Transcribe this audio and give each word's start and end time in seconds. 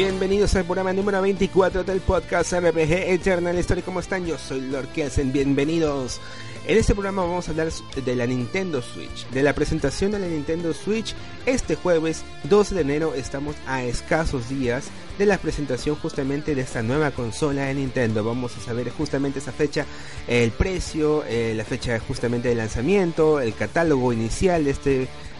Bienvenidos 0.00 0.54
al 0.54 0.64
programa 0.64 0.92
número 0.92 1.20
24 1.20 1.82
del 1.82 2.00
podcast 2.00 2.52
RPG 2.52 2.92
Eternal 3.10 3.58
Story. 3.58 3.82
¿Cómo 3.82 3.98
están? 3.98 4.24
Yo 4.24 4.38
soy 4.38 4.60
Lord 4.60 4.86
Kelsen. 4.92 5.32
Bienvenidos. 5.32 6.20
En 6.68 6.76
este 6.76 6.92
programa 6.92 7.22
vamos 7.22 7.48
a 7.48 7.52
hablar 7.52 7.70
de 8.04 8.14
la 8.14 8.26
Nintendo 8.26 8.82
Switch, 8.82 9.26
de 9.30 9.42
la 9.42 9.54
presentación 9.54 10.12
de 10.12 10.18
la 10.18 10.26
Nintendo 10.26 10.74
Switch. 10.74 11.14
Este 11.46 11.76
jueves 11.76 12.24
12 12.44 12.74
de 12.74 12.82
enero 12.82 13.14
estamos 13.14 13.56
a 13.66 13.84
escasos 13.84 14.50
días 14.50 14.90
de 15.18 15.24
la 15.24 15.38
presentación 15.38 15.96
justamente 15.96 16.54
de 16.54 16.60
esta 16.60 16.82
nueva 16.82 17.10
consola 17.10 17.64
de 17.64 17.74
Nintendo. 17.74 18.22
Vamos 18.22 18.54
a 18.58 18.60
saber 18.60 18.90
justamente 18.90 19.38
esa 19.38 19.50
fecha, 19.50 19.86
el 20.26 20.50
precio, 20.50 21.24
eh, 21.24 21.54
la 21.56 21.64
fecha 21.64 21.98
justamente 22.00 22.50
de 22.50 22.54
lanzamiento, 22.54 23.40
el 23.40 23.54
catálogo 23.54 24.12
inicial 24.12 24.64
de, 24.64 24.70
este, 24.72 24.90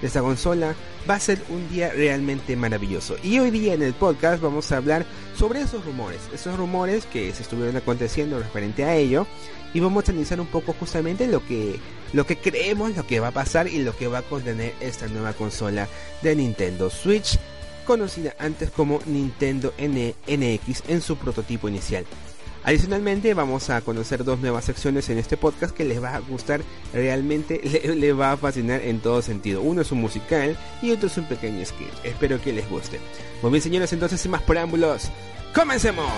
de 0.01 0.07
esta 0.07 0.23
consola. 0.23 0.75
Va 1.09 1.17
a 1.17 1.21
ser 1.21 1.43
un 1.51 1.69
día 1.69 1.91
realmente 1.91 2.57
maravilloso. 2.57 3.17
Y 3.23 3.39
hoy 3.39 3.51
día 3.51 3.75
en 3.75 3.83
el 3.83 3.93
podcast 3.93 4.43
vamos 4.43 4.73
a 4.73 4.79
hablar 4.79 5.05
sobre 5.39 5.61
esos 5.61 5.85
rumores, 5.85 6.21
esos 6.35 6.57
rumores 6.57 7.07
que 7.07 7.33
se 7.33 7.43
estuvieron 7.43 7.77
aconteciendo 7.77 8.39
referente 8.41 8.85
a 8.85 8.97
ello 8.97 9.27
y 9.73 9.79
vamos 9.79 10.09
a 10.09 10.11
analizar 10.11 10.41
un 10.41 10.49
poco 10.49 10.73
justamente 10.73 11.29
lo 11.29 11.47
que 11.47 11.79
lo 12.13 12.27
que 12.27 12.37
creemos, 12.37 12.97
lo 12.97 13.07
que 13.07 13.21
va 13.21 13.29
a 13.29 13.33
pasar 13.33 13.69
y 13.69 13.83
lo 13.83 13.95
que 13.95 14.09
va 14.09 14.19
a 14.19 14.23
contener 14.23 14.75
esta 14.81 15.07
nueva 15.07 15.35
consola 15.35 15.87
de 16.23 16.35
Nintendo 16.35 16.91
Switch, 16.91 17.39
conocida 17.87 18.35
antes 18.39 18.71
como 18.71 19.01
Nintendo 19.07 19.75
NX 19.79 20.83
en 20.89 21.03
su 21.03 21.17
prototipo 21.17 21.69
inicial. 21.69 22.05
Adicionalmente 22.69 23.33
vamos 23.33 23.71
a 23.71 23.81
conocer 23.81 24.25
dos 24.25 24.41
nuevas 24.41 24.67
secciones 24.67 25.09
en 25.09 25.17
este 25.17 25.39
podcast 25.39 25.75
que 25.75 25.87
les 25.87 26.03
va 26.03 26.15
a 26.15 26.19
gustar 26.19 26.61
realmente, 26.93 27.63
le, 27.97 28.13
va 28.13 28.33
a 28.33 28.37
fascinar 28.37 28.83
en 28.83 29.01
todo 29.01 29.23
sentido. 29.23 29.63
Uno 29.63 29.81
es 29.81 29.91
un 29.91 30.03
musical 30.03 30.55
y 30.83 30.91
otro 30.91 31.07
es 31.07 31.17
un 31.17 31.25
pequeño 31.25 31.65
sketch. 31.65 32.05
Espero 32.05 32.39
que 32.43 32.53
les 32.53 32.69
guste. 32.69 33.01
Muy 33.41 33.53
bien 33.53 33.63
señores, 33.63 33.91
entonces 33.95 34.21
sin 34.21 34.33
más 34.33 34.43
preámbulos, 34.43 35.09
comencemos. 35.55 36.13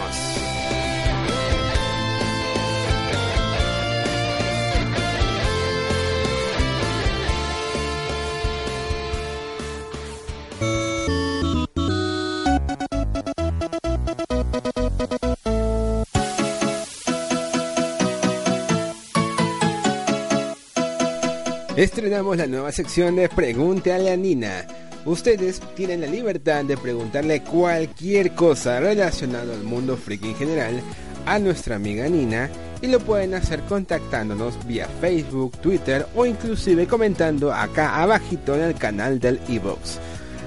Estrenamos 21.81 22.37
la 22.37 22.47
nueva 22.47 22.73
sección 22.73 23.17
de 23.17 23.31
Pregunte 23.31 23.91
a 23.91 23.99
la 23.99 24.15
Nina. 24.15 24.67
Ustedes 25.07 25.63
tienen 25.75 26.03
la 26.03 26.09
libertad 26.09 26.63
de 26.63 26.77
preguntarle 26.77 27.43
cualquier 27.43 28.35
cosa 28.35 28.81
relacionada 28.81 29.55
al 29.55 29.63
mundo 29.63 29.97
freak 29.97 30.23
en 30.25 30.35
general 30.35 30.83
a 31.25 31.39
nuestra 31.39 31.77
amiga 31.77 32.07
Nina 32.07 32.51
y 32.83 32.89
lo 32.89 33.01
pueden 33.01 33.33
hacer 33.33 33.61
contactándonos 33.63 34.67
vía 34.67 34.89
Facebook, 35.01 35.57
Twitter 35.63 36.07
o 36.15 36.27
inclusive 36.27 36.87
comentando 36.87 37.51
acá 37.51 38.03
abajito 38.03 38.55
en 38.57 38.61
el 38.61 38.75
canal 38.75 39.19
del 39.19 39.41
Evox. 39.49 39.99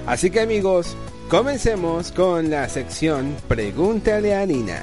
Así 0.06 0.30
que 0.30 0.38
amigos, 0.38 0.96
comencemos 1.28 2.12
con 2.12 2.48
la 2.48 2.68
sección 2.68 3.34
Pregúntale 3.48 4.36
a 4.36 4.46
Nina. 4.46 4.82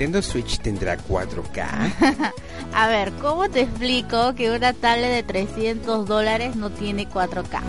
Nintendo 0.00 0.22
Switch 0.22 0.60
tendrá 0.60 0.96
4K? 0.96 2.32
A 2.72 2.88
ver, 2.88 3.12
¿cómo 3.20 3.50
te 3.50 3.60
explico 3.60 4.34
que 4.34 4.50
una 4.50 4.72
tablet 4.72 5.10
de 5.10 5.22
300 5.22 6.06
dólares 6.06 6.56
no 6.56 6.70
tiene 6.70 7.06
4K? 7.06 7.60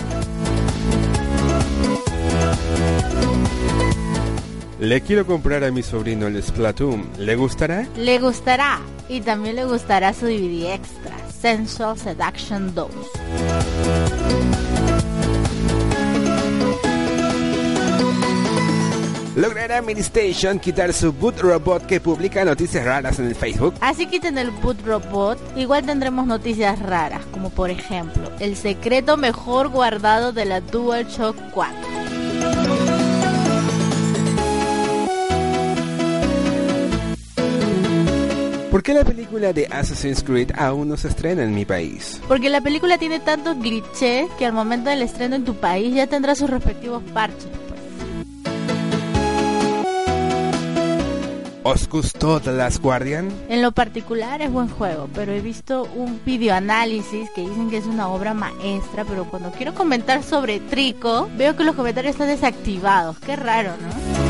Le 4.80 5.02
quiero 5.02 5.25
comprar 5.25 5.66
a 5.66 5.72
mi 5.72 5.84
sobrino 5.84 6.28
el 6.28 6.42
Splatoon. 6.42 7.09
¿Le 7.18 7.36
gustará? 7.36 7.86
Le 7.97 8.18
gustará. 8.19 8.80
Y 9.09 9.19
también 9.19 9.58
le 9.58 9.66
gustará 9.66 10.13
su 10.13 10.28
DVD 10.28 10.75
extra, 10.75 11.18
Sensual 11.38 11.98
Seduction 11.98 12.74
2. 12.74 14.70
¿Logrará 19.41 19.81
Station 19.97 20.59
quitar 20.59 20.94
su 20.94 21.12
boot 21.12 21.40
robot 21.40 21.88
que 21.88 22.00
publica 22.00 22.46
noticias 22.46 22.85
raras 22.85 23.18
en 23.18 23.25
el 23.25 23.34
Facebook? 23.34 23.74
Así 23.81 24.06
quiten 24.06 24.38
el 24.38 24.52
boot 24.52 24.79
robot, 24.85 25.40
igual 25.57 25.84
tendremos 25.84 26.28
noticias 26.28 26.78
raras, 26.78 27.25
como 27.31 27.50
por 27.50 27.72
ejemplo, 27.72 28.31
el 28.40 28.56
secreto 28.56 29.18
mejor 29.18 29.69
guardado 29.69 30.31
de 30.31 30.46
la 30.46 30.62
DualShock 30.62 31.35
4. 31.56 31.75
¿Por 38.69 38.84
qué 38.84 38.94
la 38.94 39.03
película 39.03 39.53
de 39.53 39.66
Assassin's 39.72 40.22
Creed 40.24 40.51
aún 40.56 40.88
no 40.88 40.97
se 40.97 41.07
estrena 41.07 41.44
en 41.44 41.56
mi 41.56 41.66
país? 41.66 42.22
Porque 42.28 42.51
la 42.51 42.62
película 42.62 43.00
tiene 43.00 43.19
tantos 43.19 43.57
glitches 43.57 44.30
que 44.38 44.46
al 44.46 44.53
momento 44.53 44.91
del 44.91 45.01
estreno 45.01 45.35
en 45.35 45.46
tu 45.46 45.56
país 45.56 45.96
ya 45.96 46.06
tendrá 46.06 46.35
sus 46.35 46.47
respectivos 46.47 47.01
parches. 47.12 47.60
¿Os 51.63 51.88
gustó 51.88 52.39
The 52.39 52.53
Last 52.53 52.81
Guardian? 52.81 53.29
En 53.47 53.61
lo 53.61 53.72
particular 53.72 54.41
es 54.41 54.51
buen 54.51 54.67
juego, 54.67 55.07
pero 55.13 55.31
he 55.31 55.41
visto 55.41 55.88
un 55.95 56.19
videoanálisis 56.25 57.29
que 57.35 57.41
dicen 57.41 57.69
que 57.69 57.77
es 57.77 57.85
una 57.85 58.07
obra 58.07 58.33
maestra, 58.33 59.05
pero 59.05 59.25
cuando 59.25 59.51
quiero 59.51 59.75
comentar 59.75 60.23
sobre 60.23 60.59
Trico, 60.59 61.29
veo 61.38 61.55
que 61.55 61.63
los 61.63 61.75
comentarios 61.75 62.16
están 62.16 62.29
desactivados. 62.29 63.19
Qué 63.19 63.35
raro, 63.35 63.73
¿no? 63.79 64.20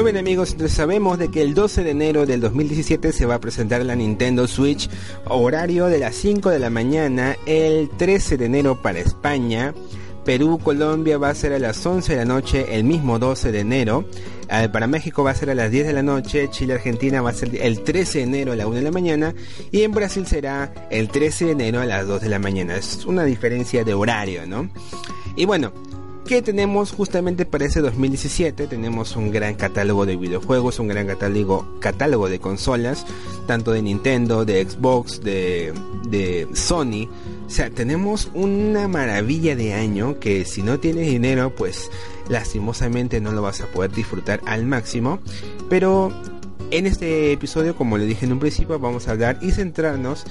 Muy 0.00 0.12
bien 0.12 0.26
amigos, 0.26 0.52
entonces 0.52 0.74
sabemos 0.74 1.18
de 1.18 1.30
que 1.30 1.42
el 1.42 1.52
12 1.52 1.84
de 1.84 1.90
enero 1.90 2.24
del 2.24 2.40
2017 2.40 3.12
se 3.12 3.26
va 3.26 3.34
a 3.34 3.38
presentar 3.38 3.84
la 3.84 3.94
Nintendo 3.94 4.46
Switch, 4.46 4.88
horario 5.26 5.88
de 5.88 5.98
las 5.98 6.14
5 6.14 6.48
de 6.48 6.58
la 6.58 6.70
mañana, 6.70 7.36
el 7.44 7.90
13 7.90 8.38
de 8.38 8.46
enero 8.46 8.80
para 8.80 8.98
España, 8.98 9.74
Perú, 10.24 10.58
Colombia 10.58 11.18
va 11.18 11.28
a 11.28 11.34
ser 11.34 11.52
a 11.52 11.58
las 11.58 11.84
11 11.84 12.12
de 12.12 12.18
la 12.18 12.24
noche 12.24 12.74
el 12.74 12.84
mismo 12.84 13.18
12 13.18 13.52
de 13.52 13.60
enero, 13.60 14.06
eh, 14.48 14.70
para 14.72 14.86
México 14.86 15.22
va 15.22 15.32
a 15.32 15.34
ser 15.34 15.50
a 15.50 15.54
las 15.54 15.70
10 15.70 15.88
de 15.88 15.92
la 15.92 16.02
noche, 16.02 16.48
Chile, 16.48 16.72
Argentina 16.72 17.20
va 17.20 17.28
a 17.28 17.34
ser 17.34 17.54
el 17.60 17.82
13 17.82 18.20
de 18.20 18.24
enero 18.24 18.52
a 18.52 18.56
la 18.56 18.66
1 18.66 18.76
de 18.76 18.82
la 18.82 18.92
mañana 18.92 19.34
y 19.70 19.82
en 19.82 19.92
Brasil 19.92 20.26
será 20.26 20.72
el 20.90 21.08
13 21.08 21.44
de 21.44 21.52
enero 21.52 21.78
a 21.78 21.84
las 21.84 22.06
2 22.06 22.22
de 22.22 22.28
la 22.30 22.38
mañana. 22.38 22.74
Es 22.74 23.04
una 23.04 23.24
diferencia 23.24 23.84
de 23.84 23.92
horario, 23.92 24.46
¿no? 24.46 24.70
Y 25.36 25.44
bueno, 25.44 25.72
que 26.30 26.42
tenemos 26.42 26.92
justamente 26.92 27.44
para 27.44 27.64
ese 27.64 27.80
2017. 27.80 28.68
Tenemos 28.68 29.16
un 29.16 29.32
gran 29.32 29.56
catálogo 29.56 30.06
de 30.06 30.14
videojuegos, 30.14 30.78
un 30.78 30.86
gran 30.86 31.08
catálogo, 31.08 31.66
catálogo 31.80 32.28
de 32.28 32.38
consolas, 32.38 33.04
tanto 33.48 33.72
de 33.72 33.82
Nintendo, 33.82 34.44
de 34.44 34.64
Xbox, 34.64 35.24
de, 35.24 35.72
de 36.08 36.46
Sony. 36.52 37.08
O 37.48 37.50
sea, 37.50 37.68
tenemos 37.70 38.30
una 38.32 38.86
maravilla 38.86 39.56
de 39.56 39.74
año 39.74 40.20
que 40.20 40.44
si 40.44 40.62
no 40.62 40.78
tienes 40.78 41.08
dinero, 41.08 41.52
pues 41.52 41.90
lastimosamente 42.28 43.20
no 43.20 43.32
lo 43.32 43.42
vas 43.42 43.60
a 43.60 43.66
poder 43.66 43.90
disfrutar 43.90 44.40
al 44.46 44.66
máximo. 44.66 45.18
Pero 45.68 46.12
en 46.70 46.86
este 46.86 47.32
episodio, 47.32 47.74
como 47.74 47.98
le 47.98 48.06
dije 48.06 48.26
en 48.26 48.34
un 48.34 48.38
principio, 48.38 48.78
vamos 48.78 49.08
a 49.08 49.10
hablar 49.10 49.40
y 49.42 49.50
centrarnos 49.50 50.26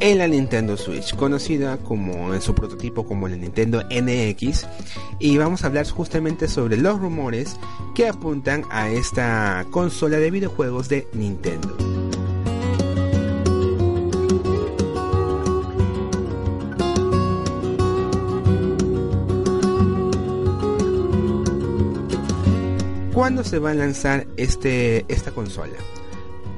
en 0.00 0.18
la 0.18 0.26
Nintendo 0.26 0.76
Switch, 0.76 1.14
conocida 1.14 1.76
como 1.76 2.34
en 2.34 2.40
su 2.40 2.54
prototipo 2.54 3.06
como 3.06 3.28
la 3.28 3.36
Nintendo 3.36 3.82
NX, 3.90 4.66
y 5.18 5.36
vamos 5.36 5.62
a 5.62 5.66
hablar 5.66 5.88
justamente 5.88 6.48
sobre 6.48 6.76
los 6.78 6.98
rumores 6.98 7.56
que 7.94 8.08
apuntan 8.08 8.64
a 8.70 8.90
esta 8.90 9.66
consola 9.70 10.18
de 10.18 10.30
videojuegos 10.30 10.88
de 10.88 11.06
Nintendo. 11.12 11.76
¿Cuándo 23.12 23.44
se 23.44 23.58
va 23.58 23.72
a 23.72 23.74
lanzar 23.74 24.26
este, 24.38 25.04
esta 25.08 25.30
consola? 25.30 25.76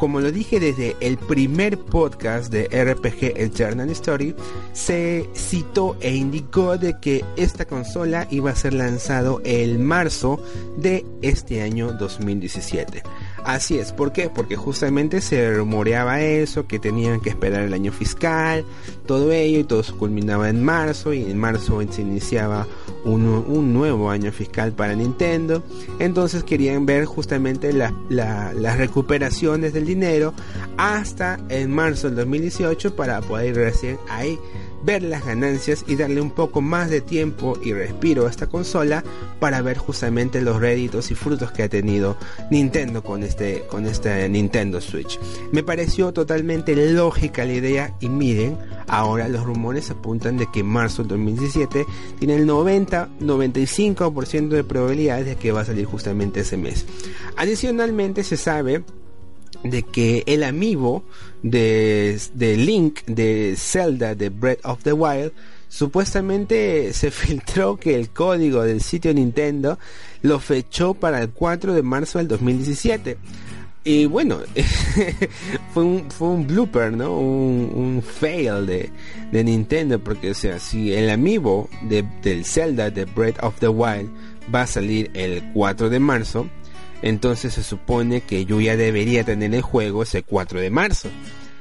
Como 0.03 0.19
lo 0.19 0.33
dije 0.33 0.59
desde 0.59 0.97
el 0.99 1.17
primer 1.17 1.79
podcast 1.79 2.53
de 2.53 2.65
RPG 2.65 3.41
Eternal 3.41 3.89
Story, 3.91 4.35
se 4.73 5.31
citó 5.33 5.97
e 6.01 6.13
indicó 6.13 6.77
de 6.77 6.99
que 6.99 7.25
esta 7.37 7.67
consola 7.67 8.27
iba 8.29 8.51
a 8.51 8.57
ser 8.57 8.75
lanzado 8.75 9.41
el 9.45 9.79
marzo 9.79 10.43
de 10.77 11.07
este 11.23 11.63
año 11.63 11.93
2017. 11.93 13.05
Así 13.45 13.79
es, 13.79 13.93
¿por 13.93 14.13
qué? 14.13 14.31
Porque 14.31 14.57
justamente 14.57 15.21
se 15.21 15.53
rumoreaba 15.53 16.21
eso, 16.21 16.67
que 16.67 16.79
tenían 16.79 17.21
que 17.21 17.31
esperar 17.31 17.63
el 17.63 17.75
año 17.75 17.91
fiscal, 17.91 18.65
todo 19.07 19.33
ello, 19.33 19.59
y 19.59 19.65
todo 19.65 19.83
se 19.83 19.93
culminaba 19.93 20.49
en 20.49 20.63
marzo, 20.63 21.13
y 21.13 21.25
en 21.25 21.39
marzo 21.39 21.81
se 21.91 22.03
iniciaba 22.03 22.67
un, 23.05 23.73
nuevo 23.73 24.11
año 24.11 24.31
fiscal 24.31 24.73
para 24.73 24.95
Nintendo. 24.95 25.63
Entonces 25.99 26.45
querían 26.45 26.87
ver 26.87 27.05
justamente 27.05 27.73
las 27.73 28.79
recuperaciones 28.79 29.73
del 29.73 29.87
dinero 29.87 30.35
hasta 30.77 31.41
en 31.49 31.71
marzo 31.71 32.09
del 32.09 32.17
2018 32.17 32.95
para 32.95 33.21
poder 33.23 33.57
recién 33.57 33.99
ahí 34.09 34.39
ver 34.85 35.03
las 35.03 35.25
ganancias 35.25 35.85
y 35.87 35.97
darle 35.97 36.21
un 36.21 36.31
poco 36.31 36.61
más 36.61 36.91
de 36.91 37.01
tiempo 37.01 37.59
y 37.63 37.73
respiro 37.73 38.27
a 38.27 38.31
esta 38.31 38.49
consola 38.49 39.05
para 39.41 39.63
ver 39.63 39.79
justamente 39.79 40.41
los 40.41 40.61
réditos 40.61 41.11
y 41.11 41.15
frutos 41.15 41.53
que 41.53 41.63
ha 41.63 41.69
tenido 41.69 42.17
Nintendo 42.51 43.03
con 43.03 43.23
este 43.23 43.65
con 43.69 43.87
este 43.87 44.29
Nintendo 44.29 44.81
Switch. 44.81 45.19
Me 45.53 45.63
pareció 45.63 46.13
totalmente 46.13 46.75
lógica 46.93 47.45
la 47.45 47.53
idea 47.53 47.95
y 48.01 48.09
miren, 48.09 48.59
ahora 48.89 49.29
los 49.29 49.45
rumores 49.45 49.91
apuntan 49.91 50.37
de 50.37 50.49
que 50.53 50.63
marzo 50.63 51.03
del 51.03 51.11
2017 51.11 51.87
tiene 52.19 52.37
el 52.37 52.49
90-95% 52.49 54.49
de 54.49 54.65
probabilidades 54.65 55.27
de 55.27 55.37
que 55.37 55.53
va 55.53 55.63
a 55.63 55.65
salir 55.65 55.85
justamente 55.85 56.41
ese 56.41 56.57
mes. 56.57 56.87
Adicionalmente 57.37 58.25
se 58.25 58.37
sabe 58.37 58.83
de 59.65 59.83
que 59.83 60.25
el 60.27 60.43
amigo 60.43 61.05
de, 61.43 62.19
Link 62.39 63.01
de 63.07 63.55
Zelda 63.57 64.15
de 64.15 64.29
Breath 64.29 64.65
of 64.65 64.83
the 64.83 64.93
Wild 64.93 65.33
supuestamente 65.69 66.93
se 66.95 67.11
filtró 67.11 67.77
que 67.77 67.95
el 67.95 68.11
código 68.11 68.63
del 68.63 68.81
sitio 68.81 69.13
Nintendo 69.15 69.79
lo 70.23 70.39
fechó 70.39 70.95
para 70.95 71.21
el 71.21 71.31
4 71.31 71.75
de 71.75 71.83
marzo 71.83 72.19
del 72.19 72.29
2017. 72.29 73.17
Y 73.85 74.07
bueno, 74.07 74.39
fue, 75.75 75.83
un, 75.83 76.11
fue 76.11 76.29
un 76.29 76.47
blooper, 76.47 76.93
¿no? 76.93 77.19
Un, 77.19 78.01
fail 78.01 78.65
de, 78.65 78.91
de, 79.33 79.45
Nintendo, 79.45 79.99
porque 79.99 80.31
o 80.31 80.35
sea, 80.35 80.61
si 80.61 80.93
el 80.93 81.11
amigo 81.11 81.69
de, 81.89 82.05
del 82.23 82.45
Zelda 82.45 82.91
de 82.91 83.07
Breath 83.07 83.43
of 83.43 83.59
the 83.59 83.67
Wild 83.67 84.09
va 84.55 84.63
a 84.63 84.67
salir 84.69 85.11
el 85.15 85.43
4 85.53 85.91
de 85.91 85.99
marzo, 85.99 86.49
entonces 87.03 87.55
se 87.55 87.63
supone 87.63 88.23
que 88.23 88.45
yo 88.45 88.61
ya 88.61 88.77
debería 88.77 89.25
tener 89.25 89.55
el 89.55 89.63
juego 89.63 90.03
ese 90.03 90.23
4 90.23 90.61
de 90.61 90.71
marzo. 90.71 91.09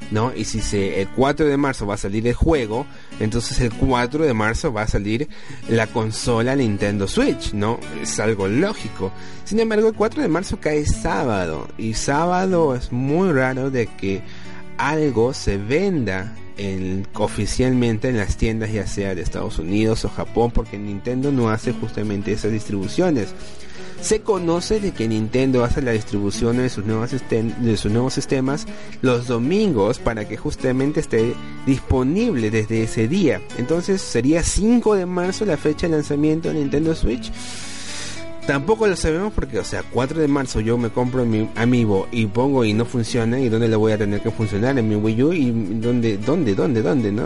¿No? 0.10 0.34
Y 0.36 0.44
si 0.44 0.60
el 0.78 1.08
4 1.08 1.46
de 1.46 1.56
marzo 1.56 1.88
va 1.88 1.94
a 1.94 1.98
salir 1.98 2.28
el 2.28 2.34
juego, 2.34 2.86
entonces 3.22 3.62
el 3.62 3.72
4 3.72 4.26
de 4.26 4.34
marzo 4.34 4.74
va 4.74 4.82
a 4.82 4.88
salir 4.88 5.30
la 5.70 5.88
consola 5.88 6.54
Nintendo 6.54 7.08
Switch, 7.08 7.54
¿no? 7.54 7.80
Es 8.02 8.20
algo 8.20 8.50
lógico. 8.50 9.14
Sin 9.46 9.62
embargo, 9.62 9.88
el 9.88 9.94
4 9.94 10.22
de 10.22 10.28
marzo 10.28 10.60
cae 10.60 10.86
sábado, 10.86 11.70
y 11.78 11.94
sábado 11.94 12.76
es 12.76 12.92
muy 12.92 13.32
raro 13.32 13.72
de 13.72 13.88
que 13.88 14.22
algo 14.78 15.34
se 15.34 15.58
venda 15.58 16.36
oficialmente 17.14 18.10
en 18.10 18.18
las 18.18 18.38
tiendas 18.38 18.72
ya 18.72 18.86
sea 18.86 19.16
de 19.16 19.22
Estados 19.22 19.58
Unidos 19.60 20.06
o 20.06 20.10
Japón 20.10 20.52
porque 20.52 20.78
Nintendo 20.78 21.32
no 21.32 21.50
hace 21.50 21.72
justamente 21.72 22.34
esas 22.34 22.52
distribuciones 22.52 23.34
se 24.01 24.21
conoce 24.21 24.80
de 24.80 24.92
que 24.92 25.07
Nintendo 25.07 25.63
hace 25.63 25.81
la 25.81 25.92
distribución 25.92 26.57
de 26.57 26.69
sus, 26.69 26.86
nuevos 26.86 28.13
sistemas 28.13 28.65
los 29.01 29.27
domingos 29.27 30.00
para 30.00 30.27
que 30.27 30.38
justamente 30.38 31.00
esté 31.00 31.33
disponible 31.65 32.50
desde 32.50 32.83
ese 32.83 33.07
día. 33.07 33.42
Entonces 33.57 34.01
sería 34.01 34.44
5 34.44 34.95
de 34.95 35.06
marzo 35.06 35.45
la 35.45 35.57
fecha 35.57 35.88
de 35.88 35.94
lanzamiento 35.94 36.50
de 36.50 36.56
Nintendo 36.56 36.95
Switch. 36.95 37.31
Tampoco 38.46 38.88
lo 38.88 38.96
sabemos 38.96 39.32
porque, 39.34 39.60
o 39.60 39.64
sea, 39.64 39.84
4 39.84 40.20
de 40.20 40.28
marzo 40.28 40.60
yo 40.62 40.78
me 40.78 40.90
compro 40.90 41.26
mi 41.26 41.48
amiibo 41.56 42.08
y 42.12 42.26
pongo 42.26 42.66
y 42.66 42.74
no 42.74 42.86
funciona 42.86 43.40
y 43.40 43.50
dónde 43.50 43.68
le 43.68 43.76
voy 43.76 43.92
a 43.92 43.98
tener 44.00 44.20
que 44.22 44.32
funcionar 44.32 44.78
en 44.80 44.90
mi 44.90 44.96
Wii 44.96 45.24
U 45.24 45.34
y 45.34 45.52
dónde, 45.52 46.18
dónde, 46.18 46.56
dónde, 46.56 46.82
dónde, 46.82 47.12
¿no? 47.12 47.26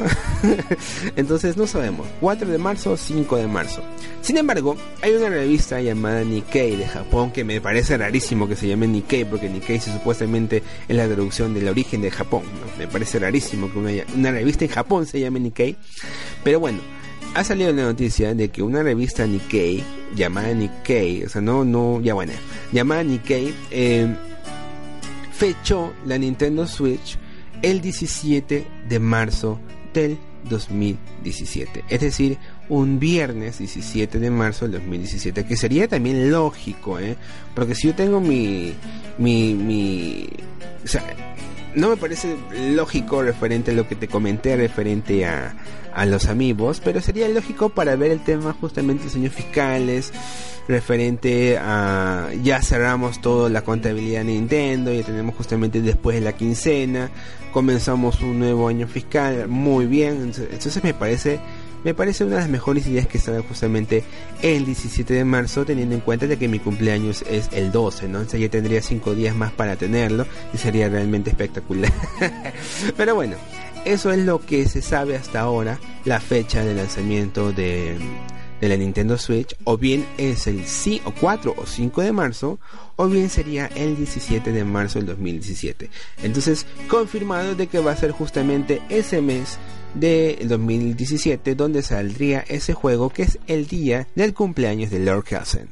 Entonces 1.15 1.55
no 1.55 1.67
sabemos. 1.67 2.05
4 2.19 2.49
de 2.49 2.57
marzo, 2.57 2.97
5 2.97 3.37
de 3.37 3.47
marzo. 3.47 3.81
Sin 4.21 4.37
embargo, 4.37 4.75
hay 5.01 5.13
una 5.13 5.29
revista 5.29 5.79
llamada 5.79 6.23
Nikkei 6.23 6.75
de 6.75 6.85
Japón 6.85 7.31
que 7.31 7.45
me 7.45 7.61
parece 7.61 7.97
rarísimo 7.97 8.47
que 8.47 8.57
se 8.57 8.67
llame 8.67 8.87
Nikkei 8.87 9.23
porque 9.23 9.49
Nikkei 9.49 9.79
supuestamente 9.79 10.63
es 10.87 10.95
la 10.95 11.05
traducción 11.07 11.53
del 11.53 11.69
origen 11.69 12.01
de 12.01 12.11
Japón. 12.11 12.43
Me 12.77 12.87
parece 12.87 13.19
rarísimo 13.19 13.71
que 13.71 13.79
una, 13.79 13.91
una 14.15 14.31
revista 14.31 14.65
en 14.65 14.71
Japón 14.71 15.05
se 15.05 15.21
llame 15.21 15.39
Nikkei. 15.39 15.77
Pero 16.43 16.59
bueno, 16.59 16.79
ha 17.35 17.43
salido 17.43 17.71
la 17.73 17.83
noticia 17.83 18.33
de 18.33 18.49
que 18.49 18.63
una 18.63 18.81
revista 18.81 19.27
Nikkei, 19.27 19.83
llamada 20.15 20.53
Nikkei, 20.53 21.25
o 21.25 21.29
sea, 21.29 21.41
no, 21.41 21.65
no, 21.65 21.99
ya 21.99 22.13
bueno, 22.13 22.31
llamada 22.71 23.03
Nikkei, 23.03 23.53
eh, 23.71 24.07
fechó 25.33 25.93
la 26.05 26.17
Nintendo 26.17 26.65
Switch 26.65 27.17
el 27.61 27.81
17 27.81 28.65
de 28.87 28.99
marzo 28.99 29.59
del 29.93 30.17
2017. 30.49 31.83
Es 31.89 31.99
decir, 31.99 32.37
un 32.69 32.99
viernes 32.99 33.57
17 33.57 34.17
de 34.17 34.31
marzo 34.31 34.65
del 34.65 34.79
2017, 34.79 35.45
que 35.45 35.57
sería 35.57 35.89
también 35.89 36.31
lógico, 36.31 36.99
¿eh? 36.99 37.17
Porque 37.53 37.75
si 37.75 37.87
yo 37.87 37.95
tengo 37.95 38.21
mi, 38.21 38.73
mi, 39.17 39.53
mi, 39.53 40.29
o 40.85 40.87
sea, 40.87 41.03
no 41.75 41.89
me 41.89 41.97
parece 41.97 42.35
lógico 42.73 43.21
referente 43.21 43.71
a 43.71 43.73
lo 43.73 43.87
que 43.87 43.95
te 43.95 44.07
comenté 44.07 44.55
referente 44.55 45.25
a, 45.25 45.55
a 45.93 46.05
los 46.05 46.27
amigos, 46.27 46.81
pero 46.83 47.01
sería 47.01 47.27
lógico 47.29 47.69
para 47.69 47.95
ver 47.95 48.11
el 48.11 48.23
tema 48.23 48.53
justamente 48.59 49.07
de 49.07 49.19
años 49.19 49.33
fiscales, 49.33 50.11
referente 50.67 51.57
a 51.57 52.29
ya 52.43 52.61
cerramos 52.61 53.21
toda 53.21 53.49
la 53.49 53.61
contabilidad 53.61 54.19
de 54.19 54.25
Nintendo, 54.25 54.93
y 54.93 55.03
tenemos 55.03 55.35
justamente 55.35 55.81
después 55.81 56.15
de 56.15 56.21
la 56.21 56.33
quincena, 56.33 57.09
comenzamos 57.51 58.21
un 58.21 58.39
nuevo 58.39 58.67
año 58.67 58.87
fiscal, 58.87 59.47
muy 59.47 59.85
bien, 59.85 60.33
entonces 60.35 60.83
me 60.83 60.93
parece 60.93 61.39
me 61.85 61.93
parece 61.93 62.23
una 62.23 62.37
de 62.37 62.41
las 62.41 62.49
mejores 62.49 62.87
ideas 62.87 63.05
que 63.05 63.19
sale 63.19 63.41
justamente 63.41 64.03
el 64.41 64.65
17 64.65 65.13
de 65.13 65.23
marzo, 65.23 65.65
teniendo 65.65 65.93
en 65.93 66.01
cuenta 66.01 66.25
de 66.25 66.35
que 66.35 66.47
mi 66.47 66.57
cumpleaños 66.57 67.23
es 67.29 67.47
el 67.51 67.71
12, 67.71 68.07
¿no? 68.07 68.17
Entonces 68.17 68.41
ya 68.41 68.49
tendría 68.49 68.81
5 68.81 69.13
días 69.13 69.35
más 69.35 69.51
para 69.51 69.75
tenerlo 69.75 70.25
y 70.51 70.57
sería 70.57 70.89
realmente 70.89 71.29
espectacular. 71.29 71.93
Pero 72.97 73.13
bueno, 73.13 73.35
eso 73.85 74.11
es 74.11 74.17
lo 74.17 74.43
que 74.43 74.67
se 74.67 74.81
sabe 74.81 75.15
hasta 75.15 75.41
ahora, 75.41 75.79
la 76.05 76.19
fecha 76.19 76.65
de 76.65 76.73
lanzamiento 76.73 77.51
de, 77.51 77.95
de 78.59 78.67
la 78.67 78.77
Nintendo 78.77 79.15
Switch, 79.19 79.55
o 79.63 79.77
bien 79.77 80.07
es 80.17 80.47
el 80.47 80.65
sí 80.65 81.03
o 81.05 81.11
4 81.11 81.53
o 81.55 81.67
5 81.67 82.01
de 82.01 82.11
marzo, 82.11 82.57
o 82.95 83.07
bien 83.07 83.29
sería 83.29 83.67
el 83.67 83.95
17 83.95 84.51
de 84.51 84.65
marzo 84.65 84.97
del 84.97 85.05
2017. 85.09 85.91
Entonces, 86.23 86.65
confirmado 86.87 87.53
de 87.53 87.67
que 87.67 87.77
va 87.77 87.91
a 87.91 87.95
ser 87.95 88.09
justamente 88.09 88.81
ese 88.89 89.21
mes 89.21 89.59
de 89.95 90.37
2017 90.43 91.55
donde 91.55 91.81
saldría 91.81 92.43
ese 92.47 92.73
juego 92.73 93.09
que 93.09 93.23
es 93.23 93.39
el 93.47 93.67
día 93.67 94.07
del 94.15 94.33
cumpleaños 94.33 94.91
de 94.91 94.99
Lord 94.99 95.23
Kelsen. 95.23 95.69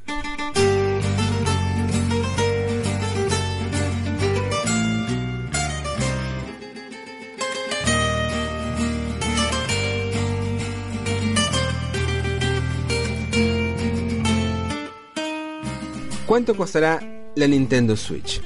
¿Cuánto 16.26 16.56
costará 16.56 17.00
la 17.36 17.48
Nintendo 17.48 17.96
Switch? 17.96 18.42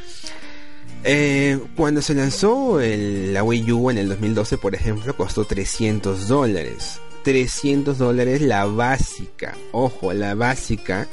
Eh, 1.03 1.59
cuando 1.75 2.01
se 2.01 2.13
lanzó 2.13 2.79
la 2.81 3.43
Wii 3.43 3.71
U 3.71 3.89
en 3.89 3.97
el 3.97 4.09
2012, 4.09 4.57
por 4.57 4.75
ejemplo, 4.75 5.15
costó 5.15 5.45
300 5.45 6.27
dólares. 6.27 6.99
300 7.23 7.97
dólares 7.97 8.41
la 8.41 8.65
básica, 8.65 9.55
ojo, 9.71 10.13
la 10.13 10.33
básica, 10.33 11.07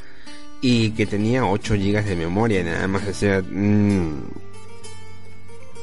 y 0.61 0.91
que 0.93 1.07
tenía 1.07 1.45
8 1.45 1.75
GB 1.75 2.05
de 2.05 2.17
memoria, 2.17 2.63
nada 2.63 2.87
más, 2.87 3.07
o 3.09 3.13
sea, 3.13 3.43
mm, 3.43 4.23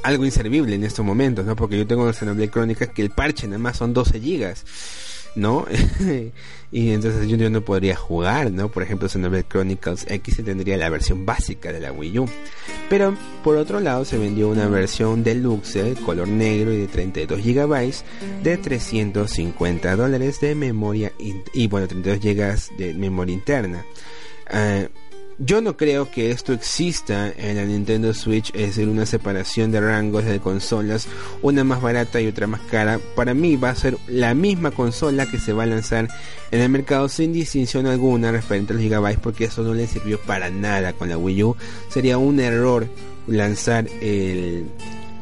algo 0.03 0.25
inservible 0.25 0.75
en 0.75 0.83
estos 0.83 1.05
momentos, 1.05 1.45
¿no? 1.45 1.55
Porque 1.55 1.77
yo 1.77 1.85
tengo 1.85 2.07
en 2.07 2.13
Xenoblade 2.13 2.49
Chronicles 2.49 2.89
que 2.89 3.01
el 3.01 3.11
parche 3.11 3.47
nada 3.47 3.59
más 3.59 3.77
son 3.77 3.93
12 3.93 4.19
GB. 4.19 4.53
¿No? 5.35 5.65
y 6.71 6.91
entonces 6.91 7.27
yo, 7.27 7.49
no 7.49 7.61
podría 7.61 7.95
jugar, 7.95 8.51
¿no? 8.51 8.69
Por 8.69 8.83
ejemplo, 8.83 9.09
Xenoblade 9.09 9.47
Chronicles 9.47 10.05
X 10.09 10.41
tendría 10.43 10.77
la 10.77 10.89
versión 10.89 11.25
básica 11.25 11.71
de 11.71 11.79
la 11.79 11.91
Wii 11.91 12.19
U. 12.19 12.29
Pero 12.89 13.15
por 13.43 13.57
otro 13.57 13.79
lado 13.79 14.05
se 14.05 14.17
vendió 14.17 14.49
una 14.49 14.67
versión 14.67 15.23
deluxe, 15.23 15.95
color 16.05 16.27
negro 16.27 16.73
y 16.73 16.77
de 16.77 16.87
32 16.87 17.41
GB 17.43 17.93
de 18.43 18.57
350 18.57 19.95
dólares 19.95 20.39
de 20.41 20.55
memoria 20.55 21.11
y, 21.53 21.67
bueno, 21.67 21.87
32 21.87 22.19
GB 22.19 22.77
de 22.77 22.93
memoria 22.93 23.33
interna. 23.33 23.85
Eh, 24.53 24.89
Yo 25.43 25.59
no 25.59 25.75
creo 25.75 26.11
que 26.11 26.29
esto 26.29 26.53
exista 26.53 27.33
en 27.35 27.57
la 27.57 27.65
Nintendo 27.65 28.13
Switch, 28.13 28.51
es 28.53 28.67
decir, 28.67 28.87
una 28.87 29.07
separación 29.07 29.71
de 29.71 29.81
rangos 29.81 30.23
de 30.23 30.39
consolas, 30.39 31.07
una 31.41 31.63
más 31.63 31.81
barata 31.81 32.21
y 32.21 32.27
otra 32.27 32.45
más 32.45 32.61
cara. 32.69 32.99
Para 33.15 33.33
mí 33.33 33.55
va 33.55 33.71
a 33.71 33.75
ser 33.75 33.97
la 34.07 34.35
misma 34.35 34.69
consola 34.69 35.25
que 35.25 35.39
se 35.39 35.51
va 35.51 35.63
a 35.63 35.65
lanzar 35.65 36.09
en 36.51 36.61
el 36.61 36.69
mercado 36.69 37.09
sin 37.09 37.33
distinción 37.33 37.87
alguna 37.87 38.31
referente 38.31 38.73
a 38.73 38.75
los 38.75 38.83
gigabytes 38.83 39.19
porque 39.19 39.45
eso 39.45 39.63
no 39.63 39.73
le 39.73 39.87
sirvió 39.87 40.19
para 40.19 40.51
nada 40.51 40.93
con 40.93 41.09
la 41.09 41.17
Wii 41.17 41.43
U. 41.43 41.55
Sería 41.89 42.19
un 42.19 42.39
error 42.39 42.87
lanzar 43.25 43.87
el, 43.99 44.67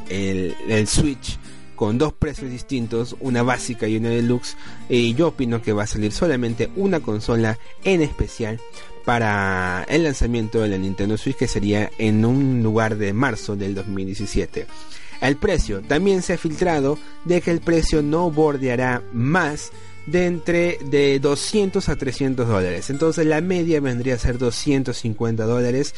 el, 0.09 0.53
el 0.67 0.87
Switch 0.89 1.39
con 1.77 1.97
dos 1.97 2.11
precios 2.11 2.51
distintos, 2.51 3.15
una 3.21 3.41
básica 3.41 3.87
y 3.87 3.95
una 3.95 4.09
deluxe. 4.09 4.57
Y 4.89 5.13
yo 5.13 5.29
opino 5.29 5.61
que 5.61 5.71
va 5.71 5.83
a 5.83 5.87
salir 5.87 6.11
solamente 6.11 6.69
una 6.75 6.99
consola 6.99 7.57
en 7.85 8.01
especial 8.01 8.59
para 9.05 9.85
el 9.89 10.03
lanzamiento 10.03 10.61
de 10.61 10.69
la 10.69 10.77
Nintendo 10.77 11.17
Switch 11.17 11.37
que 11.37 11.47
sería 11.47 11.91
en 11.97 12.25
un 12.25 12.61
lugar 12.63 12.97
de 12.97 13.13
marzo 13.13 13.55
del 13.55 13.75
2017. 13.75 14.67
El 15.21 15.35
precio 15.35 15.81
también 15.81 16.21
se 16.21 16.33
ha 16.33 16.37
filtrado 16.37 16.97
de 17.25 17.41
que 17.41 17.51
el 17.51 17.59
precio 17.59 18.01
no 18.01 18.31
bordeará 18.31 19.03
más 19.11 19.71
de 20.05 20.25
entre 20.25 20.77
de 20.89 21.19
200 21.19 21.87
a 21.89 21.95
300 21.95 22.47
dólares. 22.47 22.89
Entonces 22.89 23.25
la 23.25 23.41
media 23.41 23.79
vendría 23.81 24.15
a 24.15 24.19
ser 24.19 24.37
250 24.37 25.43
dólares 25.45 25.93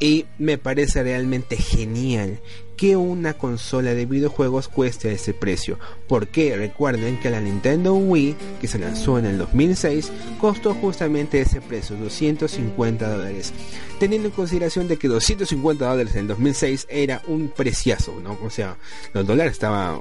y 0.00 0.26
me 0.38 0.58
parece 0.58 1.02
realmente 1.02 1.56
genial 1.56 2.40
que 2.76 2.96
una 2.96 3.34
consola 3.34 3.94
de 3.94 4.06
videojuegos 4.06 4.68
cueste 4.68 5.12
ese 5.12 5.34
precio. 5.34 5.78
Porque 6.08 6.56
recuerden 6.56 7.18
que 7.20 7.30
la 7.30 7.40
Nintendo 7.40 7.94
Wii, 7.94 8.36
que 8.60 8.68
se 8.68 8.78
lanzó 8.78 9.18
en 9.18 9.26
el 9.26 9.38
2006, 9.38 10.10
costó 10.40 10.74
justamente 10.74 11.40
ese 11.40 11.60
precio, 11.60 11.96
250 11.96 13.08
dólares. 13.08 13.52
Teniendo 13.98 14.28
en 14.28 14.34
consideración 14.34 14.88
de 14.88 14.96
que 14.96 15.08
250 15.08 15.88
dólares 15.88 16.14
en 16.14 16.22
el 16.22 16.28
2006 16.28 16.86
era 16.90 17.22
un 17.28 17.48
preciazo, 17.48 18.14
¿no? 18.22 18.38
O 18.42 18.50
sea, 18.50 18.76
los 19.12 19.26
dólares 19.26 19.52
estaban 19.52 20.00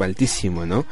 altísimo, 0.00 0.64
¿no? 0.64 0.86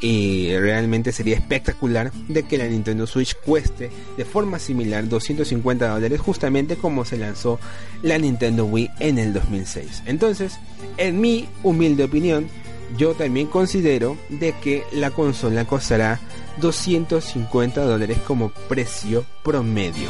Y 0.00 0.56
realmente 0.56 1.10
sería 1.10 1.36
espectacular 1.36 2.12
de 2.28 2.42
que 2.44 2.58
la 2.58 2.66
Nintendo 2.66 3.06
Switch 3.06 3.34
cueste 3.34 3.90
de 4.16 4.24
forma 4.24 4.58
similar 4.58 5.08
250 5.08 5.88
dólares 5.88 6.20
justamente 6.20 6.76
como 6.76 7.04
se 7.04 7.16
lanzó 7.16 7.58
la 8.02 8.18
Nintendo 8.18 8.66
Wii 8.66 8.90
en 9.00 9.18
el 9.18 9.32
2006. 9.32 10.02
Entonces, 10.06 10.58
en 10.96 11.20
mi 11.20 11.48
humilde 11.62 12.04
opinión, 12.04 12.48
yo 12.96 13.14
también 13.14 13.46
considero 13.46 14.16
de 14.28 14.52
que 14.52 14.84
la 14.92 15.10
consola 15.10 15.64
costará 15.64 16.20
250 16.60 17.82
dólares 17.82 18.18
como 18.26 18.50
precio 18.68 19.24
promedio. 19.42 20.08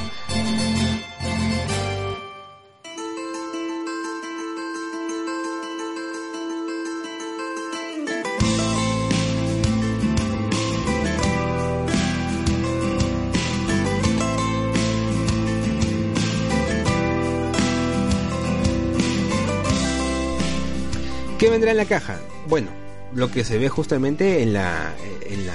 ¿Qué 21.46 21.50
vendrá 21.50 21.70
en 21.70 21.76
la 21.76 21.84
caja? 21.84 22.18
Bueno, 22.48 22.70
lo 23.14 23.30
que 23.30 23.44
se 23.44 23.56
ve 23.56 23.68
justamente 23.68 24.42
en 24.42 24.52
la, 24.52 24.92
en 25.30 25.46
la, 25.46 25.54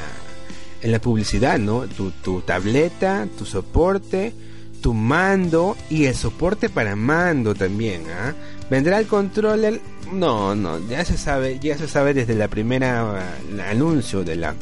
en 0.81 0.89
la 0.89 1.01
publicidad, 1.01 1.59
¿no? 1.59 1.81
Tu, 1.81 2.11
tu 2.11 2.39
tableta, 2.39 3.27
tu 3.37 3.45
soporte, 3.45 4.33
tu 4.81 4.93
mando 4.93 5.75
y 5.89 6.05
el 6.05 6.15
soporte 6.15 6.69
para 6.69 6.95
mando 6.95 7.53
también, 7.55 8.03
¿ah? 8.09 8.33
¿Vendrá 8.69 8.99
el 8.99 9.07
controller? 9.07 9.81
No, 10.13 10.55
no, 10.55 10.79
ya 10.87 11.03
se 11.03 11.17
sabe, 11.17 11.59
ya 11.59 11.77
se 11.77 11.89
sabe 11.89 12.13
desde 12.13 12.35
la 12.35 12.47
primera 12.47 13.35
anuncio 13.69 14.23
de 14.23 14.37
la 14.37 14.55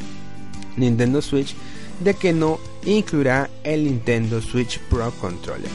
Nintendo 0.76 1.22
Switch 1.22 1.54
de 2.00 2.14
que 2.14 2.32
no 2.32 2.58
incluirá 2.84 3.48
el 3.62 3.84
Nintendo 3.84 4.42
Switch 4.42 4.80
Pro 4.80 5.12
Controller. 5.20 5.70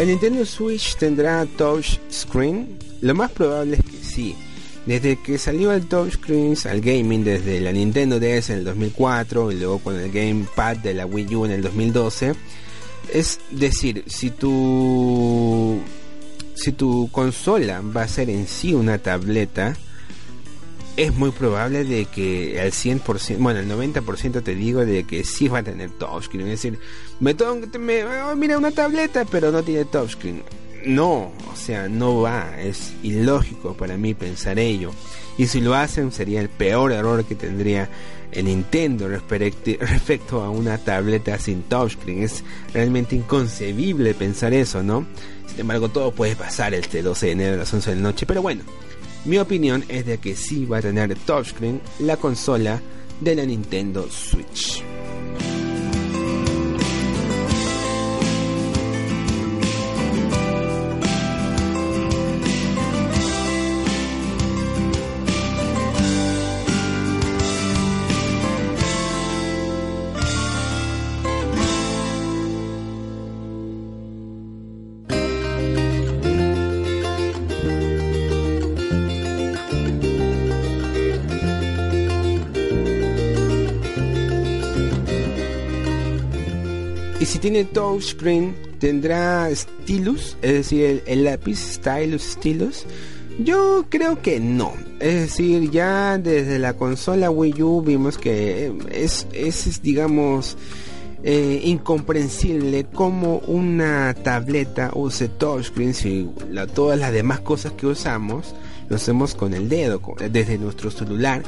¿El 0.00 0.08
Nintendo 0.08 0.46
Switch 0.46 0.96
tendrá 0.96 1.44
touch 1.58 1.98
screen? 2.10 2.78
Lo 3.02 3.14
más 3.14 3.30
probable 3.32 3.76
es 3.76 3.84
que 3.84 4.02
sí. 4.02 4.34
Desde 4.86 5.20
que 5.20 5.36
salió 5.36 5.72
el 5.72 5.88
touchscreen 5.88 6.56
al 6.64 6.80
gaming 6.80 7.22
desde 7.22 7.60
la 7.60 7.70
Nintendo 7.70 8.18
DS 8.18 8.48
en 8.48 8.58
el 8.60 8.64
2004 8.64 9.52
y 9.52 9.56
luego 9.56 9.78
con 9.80 10.00
el 10.00 10.10
gamepad 10.10 10.78
de 10.78 10.94
la 10.94 11.04
Wii 11.04 11.36
U 11.36 11.44
en 11.44 11.50
el 11.50 11.60
2012, 11.60 12.34
es 13.12 13.40
decir, 13.50 14.02
si 14.06 14.30
tu 14.30 15.78
si 16.54 16.72
tu 16.72 17.10
consola 17.12 17.82
va 17.82 18.04
a 18.04 18.08
ser 18.08 18.30
en 18.30 18.48
sí 18.48 18.72
una 18.72 18.96
tableta, 18.96 19.76
es 21.02 21.14
muy 21.14 21.30
probable 21.30 21.84
de 21.84 22.04
que 22.04 22.60
al 22.60 22.72
100%, 22.72 23.38
bueno, 23.38 23.60
el 23.60 23.70
90% 23.70 24.42
te 24.42 24.54
digo 24.54 24.84
de 24.84 25.04
que 25.04 25.24
sí 25.24 25.48
va 25.48 25.60
a 25.60 25.62
tener 25.62 25.88
touchscreen. 25.90 26.48
Es 26.48 26.62
decir, 26.62 26.78
me, 27.20 27.34
me 27.78 28.04
oh, 28.22 28.36
mira 28.36 28.58
una 28.58 28.70
tableta, 28.70 29.24
pero 29.24 29.50
no 29.50 29.62
tiene 29.62 29.86
touchscreen. 29.86 30.42
No, 30.84 31.32
o 31.50 31.56
sea, 31.56 31.88
no 31.88 32.20
va. 32.20 32.60
Es 32.60 32.92
ilógico 33.02 33.74
para 33.74 33.96
mí 33.96 34.12
pensar 34.12 34.58
ello. 34.58 34.90
Y 35.38 35.46
si 35.46 35.62
lo 35.62 35.74
hacen, 35.74 36.12
sería 36.12 36.40
el 36.40 36.50
peor 36.50 36.92
error 36.92 37.24
que 37.24 37.34
tendría 37.34 37.88
el 38.30 38.44
Nintendo 38.44 39.08
respecto 39.08 40.42
a 40.42 40.50
una 40.50 40.76
tableta 40.76 41.38
sin 41.38 41.62
touchscreen. 41.62 42.24
Es 42.24 42.44
realmente 42.74 43.16
inconcebible 43.16 44.12
pensar 44.12 44.52
eso, 44.52 44.82
¿no? 44.82 45.06
Sin 45.48 45.60
embargo, 45.60 45.88
todo 45.88 46.12
puede 46.12 46.36
pasar 46.36 46.74
este 46.74 47.02
12 47.02 47.26
de 47.26 47.32
enero 47.32 47.54
a 47.54 47.58
las 47.58 47.72
11 47.72 47.88
de 47.88 47.96
la 47.96 48.02
noche. 48.02 48.26
Pero 48.26 48.42
bueno, 48.42 48.64
mi 49.24 49.38
opinión 49.38 49.84
es 49.88 50.06
de 50.06 50.18
que 50.18 50.34
sí 50.34 50.66
va 50.66 50.78
a 50.78 50.82
tener 50.82 51.14
touchscreen 51.14 51.80
la 52.00 52.16
consola 52.16 52.80
de 53.20 53.34
la 53.34 53.44
Nintendo 53.44 54.08
Switch. 54.10 54.82
Si 87.26 87.38
tiene 87.38 87.64
touchscreen, 87.64 88.54
tendrá 88.78 89.54
stylus, 89.54 90.36
es 90.42 90.52
decir, 90.52 91.02
el, 91.06 91.24
lápiz 91.24 91.58
stylus 91.58 92.22
stylus. 92.22 92.86
Yo 93.38 93.86
creo 93.88 94.20
que 94.22 94.40
no. 94.40 94.72
Es 95.00 95.14
decir, 95.14 95.70
ya 95.70 96.18
desde 96.18 96.58
la 96.58 96.74
consola 96.74 97.30
Wii 97.30 97.62
U 97.62 97.82
vimos 97.82 98.18
que 98.18 98.72
es, 98.90 99.26
es 99.32 99.82
digamos, 99.82 100.56
eh, 101.22 101.60
incomprensible 101.64 102.84
cómo 102.84 103.38
una 103.46 104.14
tableta 104.14 104.90
use 104.94 105.28
touchscreen 105.28 105.92
si 105.92 106.30
todas 106.74 106.98
las 106.98 107.12
demás 107.12 107.40
cosas 107.40 107.72
que 107.72 107.86
usamos 107.86 108.54
lo 108.88 108.96
hacemos 108.96 109.34
con 109.34 109.52
el 109.52 109.68
dedo, 109.68 110.00
desde 110.30 110.56
nuestro 110.56 110.90
celular 110.90 111.42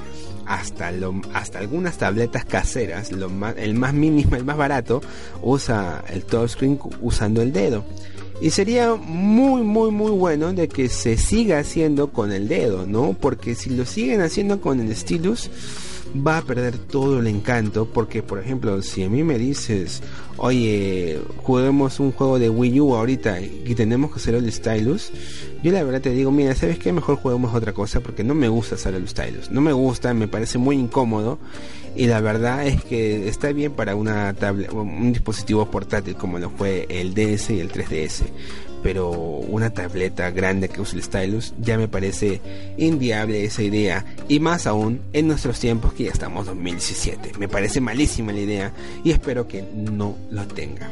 hasta, 0.46 0.92
hasta 1.32 1.58
algunas 1.58 1.98
tabletas 1.98 2.44
caseras, 2.44 3.12
lo 3.12 3.28
más, 3.28 3.54
el 3.56 3.74
más 3.74 3.94
mínimo, 3.94 4.36
el 4.36 4.44
más 4.44 4.56
barato, 4.56 5.00
usa 5.42 6.04
el 6.08 6.24
touchscreen 6.24 6.78
usando 7.00 7.42
el 7.42 7.52
dedo. 7.52 7.84
Y 8.40 8.50
sería 8.50 8.94
muy, 8.96 9.62
muy, 9.62 9.92
muy 9.92 10.10
bueno 10.10 10.52
de 10.52 10.66
que 10.66 10.88
se 10.88 11.16
siga 11.16 11.60
haciendo 11.60 12.10
con 12.10 12.32
el 12.32 12.48
dedo, 12.48 12.86
¿no? 12.86 13.16
Porque 13.18 13.54
si 13.54 13.70
lo 13.70 13.86
siguen 13.86 14.20
haciendo 14.20 14.60
con 14.60 14.80
el 14.80 14.94
stylus, 14.96 15.48
va 16.14 16.38
a 16.38 16.42
perder 16.42 16.78
todo 16.78 17.20
el 17.20 17.26
encanto. 17.26 17.86
Porque, 17.86 18.22
por 18.22 18.38
ejemplo, 18.38 18.80
si 18.82 19.04
a 19.04 19.08
mí 19.08 19.22
me 19.22 19.38
dices, 19.38 20.02
oye, 20.36 21.20
juguemos 21.38 22.00
un 22.00 22.12
juego 22.12 22.38
de 22.38 22.50
Wii 22.50 22.80
U 22.80 22.94
ahorita 22.94 23.40
y 23.40 23.74
tenemos 23.74 24.10
que 24.12 24.16
hacer 24.16 24.34
el 24.34 24.50
stylus, 24.52 25.10
yo 25.62 25.72
la 25.72 25.82
verdad 25.82 26.00
te 26.00 26.10
digo, 26.10 26.30
mira, 26.30 26.54
¿sabes 26.54 26.78
qué? 26.78 26.92
Mejor 26.92 27.16
juguemos 27.16 27.54
otra 27.54 27.72
cosa 27.72 28.00
porque 28.00 28.24
no 28.24 28.34
me 28.34 28.48
gusta 28.48 28.74
hacer 28.74 28.94
el 28.94 29.08
stylus. 29.08 29.50
No 29.50 29.60
me 29.60 29.72
gusta, 29.72 30.14
me 30.14 30.28
parece 30.28 30.58
muy 30.58 30.76
incómodo. 30.76 31.38
Y 31.94 32.06
la 32.06 32.20
verdad 32.20 32.66
es 32.66 32.82
que 32.84 33.28
está 33.28 33.52
bien 33.52 33.72
para 33.72 33.94
una 33.94 34.32
tablet, 34.32 34.72
un 34.72 35.12
dispositivo 35.12 35.70
portátil 35.70 36.14
como 36.16 36.38
lo 36.38 36.48
fue 36.48 36.86
el 36.88 37.12
DS 37.14 37.50
y 37.50 37.60
el 37.60 37.70
3DS 37.70 38.22
pero 38.82 39.10
una 39.10 39.70
tableta 39.70 40.30
grande 40.30 40.68
que 40.68 40.80
use 40.80 40.96
el 40.96 41.02
stylus 41.02 41.54
ya 41.58 41.78
me 41.78 41.88
parece 41.88 42.40
inviable 42.76 43.44
esa 43.44 43.62
idea 43.62 44.04
y 44.28 44.40
más 44.40 44.66
aún 44.66 45.00
en 45.12 45.28
nuestros 45.28 45.58
tiempos 45.60 45.92
que 45.94 46.04
ya 46.04 46.10
estamos 46.10 46.46
2017 46.46 47.32
me 47.38 47.48
parece 47.48 47.80
malísima 47.80 48.32
la 48.32 48.40
idea 48.40 48.72
y 49.04 49.10
espero 49.10 49.46
que 49.46 49.64
no 49.72 50.16
lo 50.30 50.46
tenga. 50.46 50.90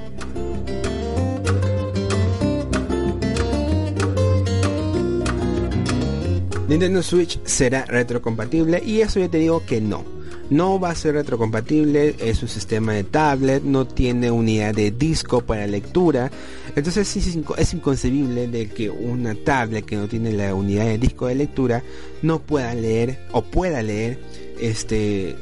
Nintendo 6.68 7.02
Switch 7.02 7.40
será 7.44 7.84
retrocompatible 7.84 8.80
y 8.84 9.00
eso 9.00 9.18
ya 9.18 9.28
te 9.28 9.38
digo 9.38 9.66
que 9.66 9.80
no 9.80 10.19
no 10.50 10.78
va 10.80 10.90
a 10.90 10.94
ser 10.94 11.14
retrocompatible, 11.14 12.16
es 12.18 12.42
un 12.42 12.48
sistema 12.48 12.92
de 12.92 13.04
tablet, 13.04 13.62
no 13.62 13.86
tiene 13.86 14.30
unidad 14.30 14.74
de 14.74 14.90
disco 14.90 15.40
para 15.40 15.66
lectura. 15.66 16.30
Entonces 16.76 17.16
es 17.16 17.72
inconcebible 17.74 18.48
de 18.48 18.68
que 18.68 18.90
una 18.90 19.34
tablet 19.34 19.84
que 19.84 19.96
no 19.96 20.08
tiene 20.08 20.32
la 20.32 20.54
unidad 20.54 20.86
de 20.86 20.98
disco 20.98 21.26
de 21.28 21.36
lectura 21.36 21.82
no 22.22 22.40
pueda 22.40 22.74
leer 22.74 23.20
o 23.32 23.42
pueda 23.42 23.82
leer 23.82 24.20
este 24.60 25.36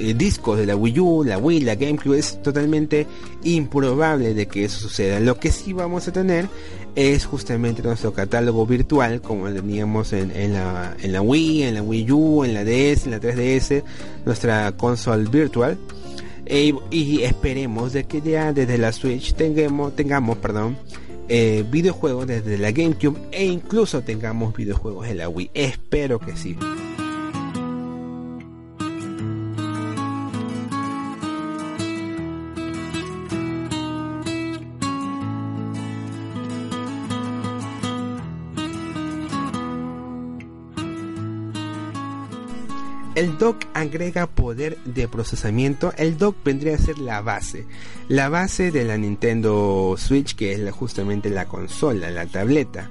eh, 0.00 0.14
discos 0.14 0.58
de 0.58 0.66
la 0.66 0.76
Wii 0.76 1.00
U, 1.00 1.24
la 1.24 1.38
Wii, 1.38 1.60
la 1.60 1.74
GameCube, 1.74 2.18
es 2.18 2.40
totalmente 2.42 3.06
improbable 3.44 4.34
de 4.34 4.46
que 4.46 4.64
eso 4.64 4.80
suceda. 4.80 5.20
Lo 5.20 5.38
que 5.38 5.50
sí 5.50 5.72
vamos 5.72 6.08
a 6.08 6.12
tener 6.12 6.48
es 6.96 7.26
justamente 7.26 7.82
nuestro 7.82 8.12
catálogo 8.12 8.66
virtual, 8.66 9.20
como 9.20 9.50
teníamos 9.50 10.12
en, 10.12 10.52
la, 10.52 10.96
en 11.00 11.12
la 11.12 11.22
Wii, 11.22 11.64
en 11.64 11.74
la 11.74 11.82
Wii 11.82 12.12
U, 12.12 12.44
en 12.44 12.54
la 12.54 12.64
DS, 12.64 13.04
en 13.04 13.10
la 13.12 13.20
3DS, 13.20 13.82
nuestra 14.24 14.72
console 14.72 15.28
virtual. 15.28 15.78
E, 16.46 16.74
y 16.90 17.22
esperemos 17.22 17.92
de 17.92 18.04
que 18.04 18.20
ya 18.20 18.52
desde 18.52 18.76
la 18.78 18.92
Switch 18.92 19.34
tengamos, 19.34 19.94
tengamos 19.94 20.38
perdón, 20.38 20.76
eh, 21.28 21.64
videojuegos 21.70 22.26
desde 22.26 22.58
la 22.58 22.72
GameCube 22.72 23.20
e 23.30 23.44
incluso 23.44 24.02
tengamos 24.02 24.56
videojuegos 24.56 25.06
en 25.06 25.18
la 25.18 25.28
Wii. 25.28 25.50
Espero 25.54 26.18
que 26.18 26.36
sí. 26.36 26.56
Agrega 43.80 44.26
poder 44.26 44.78
de 44.84 45.08
procesamiento. 45.08 45.92
El 45.96 46.18
dock 46.18 46.36
vendría 46.44 46.74
a 46.74 46.78
ser 46.78 46.98
la 46.98 47.20
base. 47.20 47.66
La 48.08 48.28
base 48.28 48.70
de 48.70 48.84
la 48.84 48.96
Nintendo 48.96 49.94
Switch, 49.98 50.34
que 50.34 50.52
es 50.52 50.72
justamente 50.72 51.30
la 51.30 51.46
consola, 51.46 52.10
la 52.10 52.26
tableta. 52.26 52.90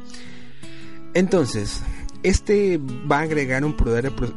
Entonces, 1.14 1.82
este 2.22 2.80
va 3.10 3.20
a 3.20 3.22
agregar 3.22 3.64
un 3.64 3.76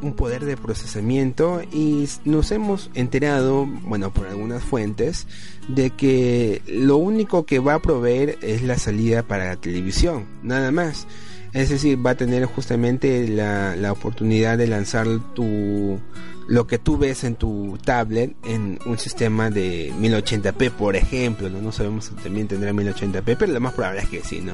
un 0.01 0.13
poder 0.13 0.45
de 0.45 0.57
procesamiento 0.57 1.61
y 1.71 2.07
nos 2.23 2.51
hemos 2.51 2.89
enterado, 2.93 3.65
bueno, 3.65 4.11
por 4.11 4.27
algunas 4.27 4.63
fuentes, 4.63 5.27
de 5.67 5.89
que 5.89 6.61
lo 6.67 6.97
único 6.97 7.45
que 7.45 7.59
va 7.59 7.75
a 7.75 7.81
proveer 7.81 8.37
es 8.41 8.63
la 8.63 8.77
salida 8.77 9.23
para 9.23 9.45
la 9.45 9.55
televisión, 9.57 10.25
nada 10.43 10.71
más. 10.71 11.07
Es 11.53 11.69
decir, 11.69 12.03
va 12.03 12.11
a 12.11 12.15
tener 12.15 12.45
justamente 12.45 13.27
la, 13.27 13.75
la 13.75 13.91
oportunidad 13.91 14.57
de 14.57 14.67
lanzar 14.67 15.07
tu 15.33 15.99
lo 16.47 16.67
que 16.67 16.77
tú 16.77 16.97
ves 16.97 17.23
en 17.23 17.35
tu 17.35 17.77
tablet 17.83 18.35
en 18.43 18.79
un 18.85 18.97
sistema 18.97 19.49
de 19.49 19.93
1080p, 19.93 20.71
por 20.71 20.95
ejemplo, 20.95 21.49
no, 21.49 21.61
no 21.61 21.71
sabemos 21.71 22.05
si 22.05 22.15
también 22.15 22.47
tendrá 22.47 22.71
1080p, 22.73 23.37
pero 23.37 23.51
lo 23.51 23.59
más 23.59 23.73
probable 23.73 24.01
es 24.01 24.09
que 24.09 24.21
sí, 24.21 24.41
¿no? 24.41 24.53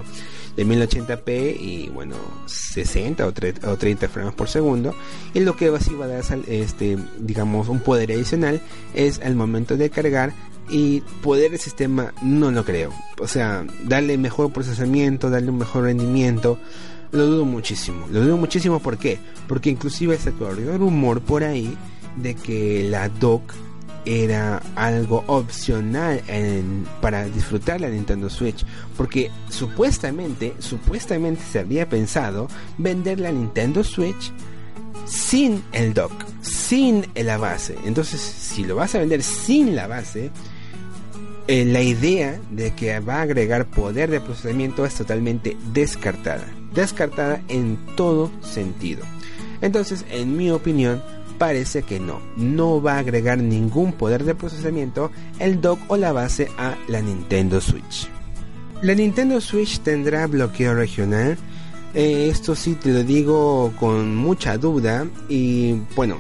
De 0.56 0.66
1080p 0.66 1.58
y 1.60 1.90
bueno, 1.90 2.16
60 2.46 3.26
o, 3.26 3.32
30 3.32 4.10
frames 4.10 4.34
por 4.34 4.50
segundo. 4.50 4.94
Y 5.34 5.40
lo 5.40 5.56
que 5.56 5.70
así 5.70 5.94
va 5.94 6.06
a 6.06 6.10
dar, 6.10 6.24
este, 6.48 6.98
digamos, 7.20 7.70
un 7.70 7.80
poder 7.80 8.12
adicional 8.12 8.62
es 8.94 9.20
al 9.22 9.36
momento 9.36 9.78
de 9.78 9.90
cargar 9.90 10.34
y 10.70 11.02
poder 11.22 11.54
el 11.54 11.60
sistema 11.60 12.14
no 12.22 12.52
lo 12.52 12.64
creo. 12.64 12.94
O 13.20 13.28
sea, 13.28 13.66
darle 13.84 14.18
mejor 14.18 14.52
procesamiento, 14.52 15.30
darle 15.30 15.52
un 15.52 15.58
mejor 15.58 15.84
rendimiento, 15.84 16.60
lo 17.12 17.26
dudo 17.26 17.46
muchísimo. 17.46 18.08
Lo 18.12 18.22
dudo 18.22 18.38
muchísimo 18.38 18.80
¿por 18.80 18.98
qué? 18.98 19.20
Porque 19.48 19.70
inclusive 19.70 20.18
se 20.18 20.32
corrió 20.32 20.74
el 20.74 20.80
rumor 20.80 21.22
por 21.22 21.44
ahí 21.44 21.76
de 22.18 22.36
que 22.36 22.88
la 22.90 23.10
dock 23.10 23.54
era 24.06 24.62
algo 24.76 25.24
opcional 25.28 26.22
para 27.02 27.26
disfrutar 27.26 27.82
la 27.82 27.90
Nintendo 27.90 28.30
Switch 28.30 28.66
porque 28.98 29.30
supuestamente 29.50 30.54
supuestamente 30.60 31.44
se 31.44 31.60
había 31.60 31.88
pensado 31.90 32.48
vender 32.78 33.20
la 33.20 33.32
Nintendo 33.32 33.84
Switch 33.84 34.32
sin 35.06 35.62
el 35.74 35.94
dock 35.94 36.14
sin 36.42 37.06
la 37.14 37.38
base 37.38 37.76
entonces 37.86 38.20
si 38.22 38.64
lo 38.64 38.76
vas 38.76 38.96
a 38.96 39.00
vender 39.00 39.22
sin 39.22 39.76
la 39.76 39.88
base 39.88 40.32
eh, 41.50 41.66
la 41.66 41.82
idea 41.82 42.40
de 42.52 42.76
que 42.76 43.00
va 43.00 43.16
a 43.16 43.22
agregar 43.24 43.66
poder 43.66 44.12
de 44.12 44.22
procesamiento 44.22 44.86
es 44.86 44.94
totalmente 44.94 45.58
descartada. 45.74 46.46
Descartada 46.76 47.42
en 47.48 47.76
todo 47.96 48.30
sentido. 48.42 49.02
Entonces, 49.60 50.06
en 50.12 50.38
mi 50.38 50.52
opinión, 50.52 51.02
parece 51.40 51.82
que 51.82 52.00
no. 52.00 52.22
No 52.38 52.84
va 52.84 52.98
a 52.98 53.00
agregar 53.00 53.40
ningún 53.40 53.94
poder 53.94 54.26
de 54.26 54.36
procesamiento 54.36 55.10
el 55.40 55.60
dock 55.60 55.80
o 55.88 55.98
la 55.98 56.12
base 56.12 56.50
a 56.60 56.78
la 56.88 57.02
Nintendo 57.02 57.60
Switch. 57.60 58.08
La 58.84 58.94
Nintendo 58.94 59.42
Switch 59.42 59.80
tendrá 59.80 60.28
bloqueo 60.28 60.76
regional. 60.76 61.36
Eh, 61.96 62.30
esto 62.30 62.56
sí 62.56 62.76
te 62.76 62.94
lo 62.94 63.04
digo 63.04 63.74
con 63.80 64.16
mucha 64.16 64.60
duda 64.60 65.08
y 65.28 65.82
bueno, 65.96 66.20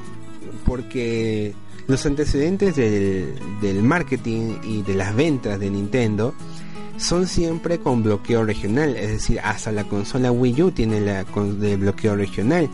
porque 0.65 1.54
los 1.89 2.06
antecedentes 2.06 2.75
del, 2.75 3.84
marketing 3.84 4.60
y 4.63 4.84
de 4.84 4.93
las 4.93 5.15
ventas 5.15 5.60
de 5.60 5.71
Nintendo 5.71 6.36
son 6.97 7.25
siempre 7.25 7.80
con 7.80 8.04
bloqueo 8.04 8.43
regional, 8.43 8.95
es 8.95 9.10
decir, 9.10 9.39
hasta 9.43 9.71
la 9.71 9.86
consola 9.86 10.32
Wii 10.32 10.62
U 10.62 10.71
tiene 10.71 11.02
la 11.02 11.23
de 11.23 11.75
bloqueo 11.78 12.15
regional. 12.15 12.69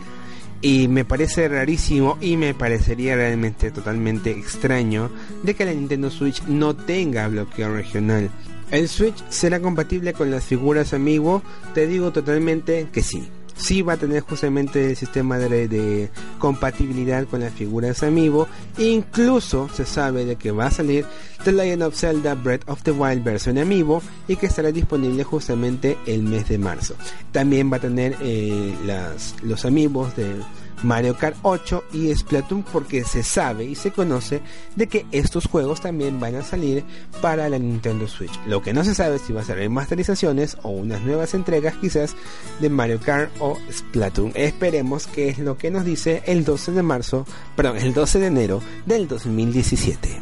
Y 0.62 0.90
me 0.90 1.06
parece 1.06 1.48
rarísimo 1.48 2.18
y 2.20 2.36
me 2.36 2.54
parecería 2.54 3.16
realmente 3.16 3.72
totalmente 3.72 4.32
extraño 4.32 5.10
de 5.44 5.54
que 5.54 5.64
la 5.64 5.74
Nintendo 5.74 6.10
Switch 6.10 6.44
no 6.48 6.76
tenga 6.76 7.28
bloqueo 7.30 7.74
regional. 7.74 8.30
¿El 8.70 8.90
Switch 8.90 9.24
será 9.30 9.62
compatible 9.62 10.12
con 10.12 10.30
las 10.30 10.44
figuras 10.44 10.94
Amiibo? 10.94 11.42
Te 11.74 11.88
digo 11.88 12.12
totalmente 12.12 12.90
que 12.92 13.02
sí 13.02 13.30
sí 13.56 13.82
va 13.82 13.94
a 13.94 13.98
tener 13.98 14.22
justamente 14.22 14.90
el 14.90 14.96
sistema 14.96 15.38
de, 15.38 16.10
compatibilidad 16.40 17.26
con 17.26 17.42
las 17.42 17.54
figuras 17.54 18.04
Amiibo. 18.04 18.48
Incluso 18.78 19.70
se 19.70 19.86
sabe 19.86 20.26
de 20.26 20.36
que 20.36 20.52
va 20.52 20.68
a 20.68 20.72
salir 20.72 21.06
The 21.44 21.52
Legend 21.52 21.84
of 21.84 21.96
Zelda 21.96 22.36
Breath 22.36 22.68
of 22.68 22.84
the 22.84 22.92
Wild 22.92 23.24
versión 23.24 23.58
Amiibo 23.58 24.02
y 24.28 24.36
que 24.36 24.48
estará 24.48 24.72
disponible 24.72 25.24
justamente 25.24 25.98
el 26.06 26.24
mes 26.24 26.48
de 26.50 26.58
marzo. 26.58 26.96
También 27.32 27.72
va 27.72 27.78
a 27.78 27.82
tener 27.82 28.16
eh, 28.22 28.76
las, 28.86 29.36
los 29.44 29.66
Amiibos 29.66 30.16
de 30.16 30.36
Mario 30.84 31.18
Kart 31.18 31.36
8 31.42 31.84
y 31.94 32.14
Splatoon 32.14 32.64
porque 32.64 33.04
se 33.04 33.24
sabe 33.24 33.66
y 33.66 33.76
se 33.76 33.92
conoce 33.92 34.42
de 34.76 34.88
que 34.88 35.06
estos 35.12 35.46
juegos 35.48 35.82
también 35.82 36.20
van 36.20 36.36
a 36.36 36.44
salir 36.44 36.84
para 37.22 37.50
la 37.50 37.58
Nintendo 37.58 38.08
Switch. 38.08 38.40
Lo 38.48 38.62
que 38.62 38.74
no 38.74 38.84
se 38.84 38.96
sabe 38.96 39.16
es 39.16 39.22
si 39.24 39.34
va 39.34 39.42
a 39.42 39.46
ser 39.46 39.58
remasterizaciones 39.58 40.58
o 40.64 40.70
unas 40.70 41.02
nuevas 41.02 41.34
entregas 41.34 41.76
quizás 41.76 42.16
de 42.60 42.70
Mario 42.70 43.00
Kart 43.00 43.32
o 43.40 43.58
Splatoon. 43.72 44.32
Esperemos 44.36 45.08
que 45.08 45.30
es 45.30 45.40
lo 45.40 45.58
que 45.58 45.72
nos 45.72 45.86
dice 45.86 46.24
el 46.26 46.44
12 46.44 46.72
de 46.74 46.84
marzo, 46.84 47.26
perdón, 47.56 47.78
el 47.78 47.94
12 47.94 48.20
de 48.20 48.28
enero 48.28 48.62
del 48.86 49.08
2017. 49.08 50.22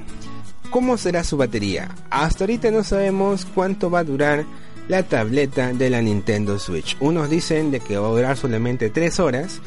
¿Cómo 0.70 0.98
será 0.98 1.24
su 1.24 1.38
batería? 1.38 1.90
Hasta 2.10 2.46
ahorita 2.46 2.72
no 2.72 2.84
sabemos 2.84 3.46
cuánto 3.54 3.92
va 3.92 4.00
a 4.00 4.04
durar 4.04 4.46
la 4.88 5.04
tableta 5.04 5.72
de 5.72 5.90
la 5.90 6.02
Nintendo 6.02 6.60
Switch. 6.60 6.98
Unos 7.00 7.30
dicen 7.30 7.72
de 7.72 7.80
que 7.80 7.98
va 7.98 8.08
a 8.08 8.12
durar 8.12 8.38
solamente 8.38 8.90
3 8.90 9.20
horas 9.20 9.62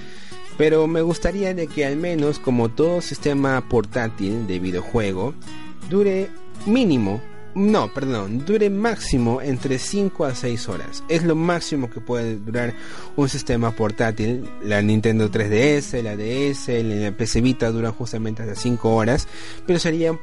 pero 0.56 0.86
me 0.86 1.02
gustaría 1.02 1.54
de 1.54 1.66
que 1.66 1.84
al 1.84 1.96
menos 1.96 2.38
como 2.38 2.68
todo 2.68 3.00
sistema 3.00 3.68
portátil 3.68 4.46
de 4.46 4.58
videojuego 4.58 5.34
dure 5.88 6.28
mínimo, 6.66 7.20
no, 7.54 7.92
perdón, 7.92 8.44
dure 8.44 8.68
máximo 8.68 9.40
entre 9.40 9.78
5 9.78 10.26
a 10.26 10.34
6 10.34 10.68
horas. 10.68 11.02
Es 11.08 11.24
lo 11.24 11.34
máximo 11.34 11.88
que 11.88 12.00
puede 12.00 12.36
durar 12.36 12.74
un 13.16 13.30
sistema 13.30 13.70
portátil. 13.70 14.46
La 14.62 14.82
Nintendo 14.82 15.30
3DS, 15.30 16.02
la 16.02 16.16
DS, 16.16 16.68
la 16.84 17.16
PC 17.16 17.40
Vita 17.40 17.70
duran 17.70 17.92
justamente 17.92 18.42
hasta 18.42 18.54
5 18.54 18.94
horas, 18.94 19.26
pero 19.66 19.78
sería 19.78 20.18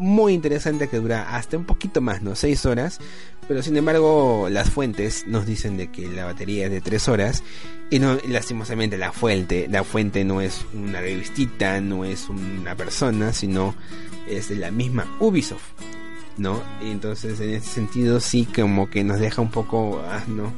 muy 0.00 0.32
interesante 0.32 0.88
que 0.88 0.98
dura 0.98 1.36
hasta 1.36 1.56
un 1.56 1.64
poquito 1.64 2.00
más, 2.00 2.22
¿no? 2.22 2.34
6 2.34 2.66
horas. 2.66 2.98
Pero 3.46 3.62
sin 3.62 3.76
embargo, 3.76 4.48
las 4.50 4.70
fuentes 4.70 5.26
nos 5.26 5.46
dicen 5.46 5.76
de 5.76 5.90
que 5.90 6.08
la 6.08 6.24
batería 6.24 6.66
es 6.66 6.72
de 6.72 6.80
3 6.80 7.08
horas. 7.08 7.42
Y 7.90 7.98
no, 7.98 8.18
lastimosamente 8.28 8.96
la 8.98 9.12
fuente, 9.12 9.68
la 9.68 9.84
fuente 9.84 10.24
no 10.24 10.40
es 10.40 10.64
una 10.72 11.00
revistita, 11.00 11.80
no 11.80 12.04
es 12.04 12.28
una 12.28 12.74
persona, 12.76 13.32
sino 13.32 13.74
es 14.28 14.48
de 14.48 14.56
la 14.56 14.70
misma 14.70 15.06
Ubisoft. 15.20 15.72
¿no? 16.36 16.62
Y 16.82 16.90
entonces 16.90 17.38
en 17.40 17.50
ese 17.50 17.68
sentido 17.68 18.18
sí 18.18 18.46
como 18.46 18.88
que 18.88 19.04
nos 19.04 19.20
deja 19.20 19.42
un 19.42 19.50
poco, 19.50 20.02
ah, 20.08 20.22
no, 20.26 20.52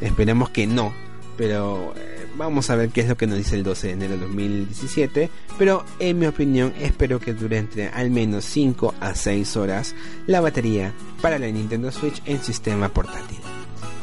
esperemos 0.00 0.48
que 0.50 0.66
no, 0.66 0.94
pero 1.36 1.92
eh, 1.96 2.17
vamos 2.36 2.70
a 2.70 2.76
ver 2.76 2.90
qué 2.90 3.02
es 3.02 3.08
lo 3.08 3.16
que 3.16 3.26
nos 3.26 3.38
dice 3.38 3.56
el 3.56 3.62
12 3.62 3.86
de 3.88 3.92
enero 3.92 4.14
de 4.14 4.20
2017, 4.20 5.30
pero 5.58 5.84
en 5.98 6.18
mi 6.18 6.26
opinión 6.26 6.72
espero 6.80 7.20
que 7.20 7.34
dure 7.34 7.58
entre 7.58 7.88
al 7.88 8.10
menos 8.10 8.44
5 8.44 8.94
a 9.00 9.14
6 9.14 9.56
horas 9.56 9.94
la 10.26 10.40
batería 10.40 10.92
para 11.20 11.38
la 11.38 11.48
Nintendo 11.48 11.90
Switch 11.90 12.22
en 12.26 12.42
sistema 12.42 12.88
portátil. 12.88 13.38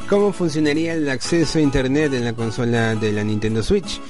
¿Cómo 0.08 0.32
funcionaría 0.32 0.94
el 0.94 1.08
acceso 1.08 1.58
a 1.58 1.62
internet 1.62 2.12
en 2.14 2.24
la 2.24 2.32
consola 2.32 2.94
de 2.94 3.12
la 3.12 3.24
Nintendo 3.24 3.62
Switch? 3.62 4.00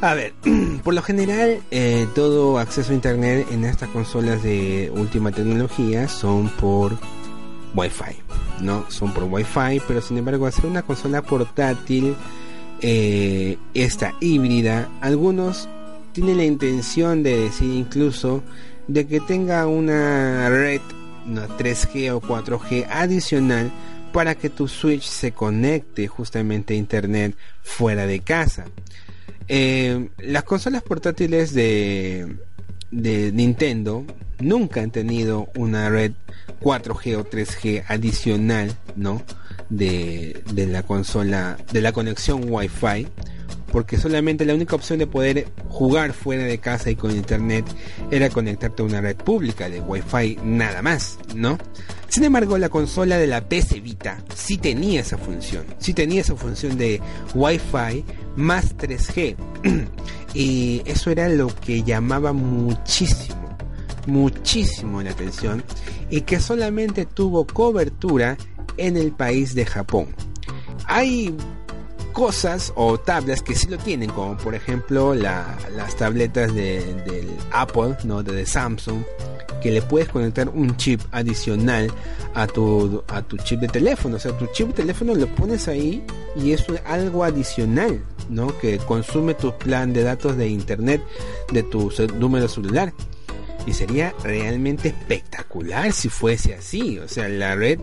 A 0.00 0.14
ver, 0.14 0.34
por 0.82 0.92
lo 0.92 1.02
general, 1.02 1.62
eh, 1.70 2.06
todo 2.14 2.58
acceso 2.58 2.90
a 2.90 2.94
internet 2.94 3.46
en 3.50 3.64
estas 3.64 3.88
consolas 3.90 4.42
de 4.42 4.92
última 4.94 5.30
tecnología 5.30 6.08
son 6.08 6.48
por 6.48 6.98
Wi-Fi, 7.74 8.16
¿no? 8.60 8.84
Son 8.88 9.14
por 9.14 9.24
Wi-Fi, 9.24 9.80
pero 9.86 10.00
sin 10.00 10.18
embargo, 10.18 10.46
hacer 10.46 10.66
una 10.66 10.82
consola 10.82 11.22
portátil, 11.22 12.14
eh, 12.86 13.56
esta 13.72 14.12
híbrida, 14.20 14.90
algunos 15.00 15.70
tienen 16.12 16.36
la 16.36 16.44
intención 16.44 17.22
de 17.22 17.44
decir 17.44 17.70
incluso 17.72 18.42
de 18.88 19.06
que 19.06 19.20
tenga 19.20 19.66
una 19.66 20.50
red, 20.50 20.82
una 21.26 21.48
3G 21.48 22.12
o 22.12 22.20
4G 22.20 22.86
adicional 22.90 23.72
para 24.12 24.34
que 24.34 24.50
tu 24.50 24.68
Switch 24.68 25.04
se 25.04 25.32
conecte 25.32 26.08
justamente 26.08 26.74
a 26.74 26.76
internet 26.76 27.34
fuera 27.62 28.06
de 28.06 28.20
casa. 28.20 28.66
Eh, 29.48 30.10
las 30.18 30.42
consolas 30.42 30.82
portátiles 30.82 31.54
de, 31.54 32.36
de 32.90 33.32
Nintendo 33.32 34.04
nunca 34.40 34.82
han 34.82 34.90
tenido 34.90 35.48
una 35.56 35.88
red 35.88 36.12
4G 36.60 37.16
o 37.16 37.24
3G 37.24 37.84
adicional, 37.88 38.76
¿no? 38.94 39.22
De, 39.70 40.42
la 40.54 40.82
consola, 40.82 41.56
de 41.72 41.80
la 41.80 41.92
conexión 41.92 42.44
Wi-Fi 42.48 43.08
porque 43.74 43.98
solamente 43.98 44.44
la 44.44 44.54
única 44.54 44.76
opción 44.76 45.00
de 45.00 45.08
poder 45.08 45.48
jugar 45.68 46.12
fuera 46.12 46.44
de 46.44 46.58
casa 46.58 46.90
y 46.90 46.94
con 46.94 47.10
internet 47.10 47.64
era 48.12 48.30
conectarte 48.30 48.82
a 48.82 48.84
una 48.84 49.00
red 49.00 49.16
pública 49.16 49.68
de 49.68 49.80
Wi-Fi 49.80 50.38
nada 50.44 50.80
más, 50.80 51.18
¿no? 51.34 51.58
Sin 52.08 52.22
embargo, 52.22 52.56
la 52.56 52.68
consola 52.68 53.18
de 53.18 53.26
la 53.26 53.48
PC 53.48 53.80
Vita 53.80 54.22
sí 54.32 54.58
tenía 54.58 55.00
esa 55.00 55.18
función, 55.18 55.66
sí 55.78 55.92
tenía 55.92 56.20
esa 56.20 56.36
función 56.36 56.78
de 56.78 57.00
Wi-Fi 57.34 58.04
más 58.36 58.76
3G. 58.76 59.34
y 60.34 60.82
eso 60.84 61.10
era 61.10 61.28
lo 61.28 61.48
que 61.48 61.82
llamaba 61.82 62.32
muchísimo, 62.32 63.56
muchísimo 64.06 65.02
la 65.02 65.10
atención 65.10 65.64
y 66.10 66.20
que 66.20 66.38
solamente 66.38 67.06
tuvo 67.06 67.44
cobertura 67.44 68.36
en 68.76 68.96
el 68.96 69.12
país 69.12 69.54
de 69.54 69.66
Japón. 69.66 70.14
Hay 70.86 71.34
cosas 72.14 72.72
o 72.76 72.96
tablas 72.96 73.42
que 73.42 73.54
sí 73.54 73.66
lo 73.66 73.76
tienen, 73.76 74.08
como 74.08 74.38
por 74.38 74.54
ejemplo 74.54 75.14
las 75.14 75.96
tabletas 75.98 76.54
de, 76.54 77.26
Apple, 77.52 77.96
¿no? 78.04 78.22
de, 78.22 78.46
Samsung, 78.46 79.02
que 79.60 79.70
le 79.70 79.82
puedes 79.82 80.08
conectar 80.08 80.48
un 80.48 80.76
chip 80.76 81.00
adicional 81.10 81.90
a 82.34 82.46
tu, 82.46 83.02
a 83.08 83.20
tu 83.22 83.36
chip 83.38 83.60
de 83.60 83.68
teléfono. 83.68 84.16
O 84.16 84.18
sea, 84.18 84.36
tu 84.38 84.46
chip 84.52 84.68
de 84.68 84.74
teléfono 84.74 85.14
lo 85.14 85.26
pones 85.34 85.68
ahí 85.68 86.04
y 86.36 86.52
es 86.52 86.64
algo 86.86 87.24
adicional, 87.24 88.00
¿no? 88.30 88.56
Que 88.58 88.78
consume 88.78 89.34
tu 89.34 89.56
plan 89.58 89.92
de 89.92 90.04
datos 90.04 90.36
de 90.36 90.48
internet 90.48 91.02
de 91.52 91.62
tu 91.64 91.92
número 92.18 92.48
celular. 92.48 92.92
Y 93.66 93.72
sería 93.72 94.14
realmente 94.22 94.88
espectacular 94.88 95.92
si 95.92 96.10
fuese 96.10 96.54
así. 96.54 96.98
O 96.98 97.08
sea, 97.08 97.28
la 97.28 97.56
red 97.56 97.80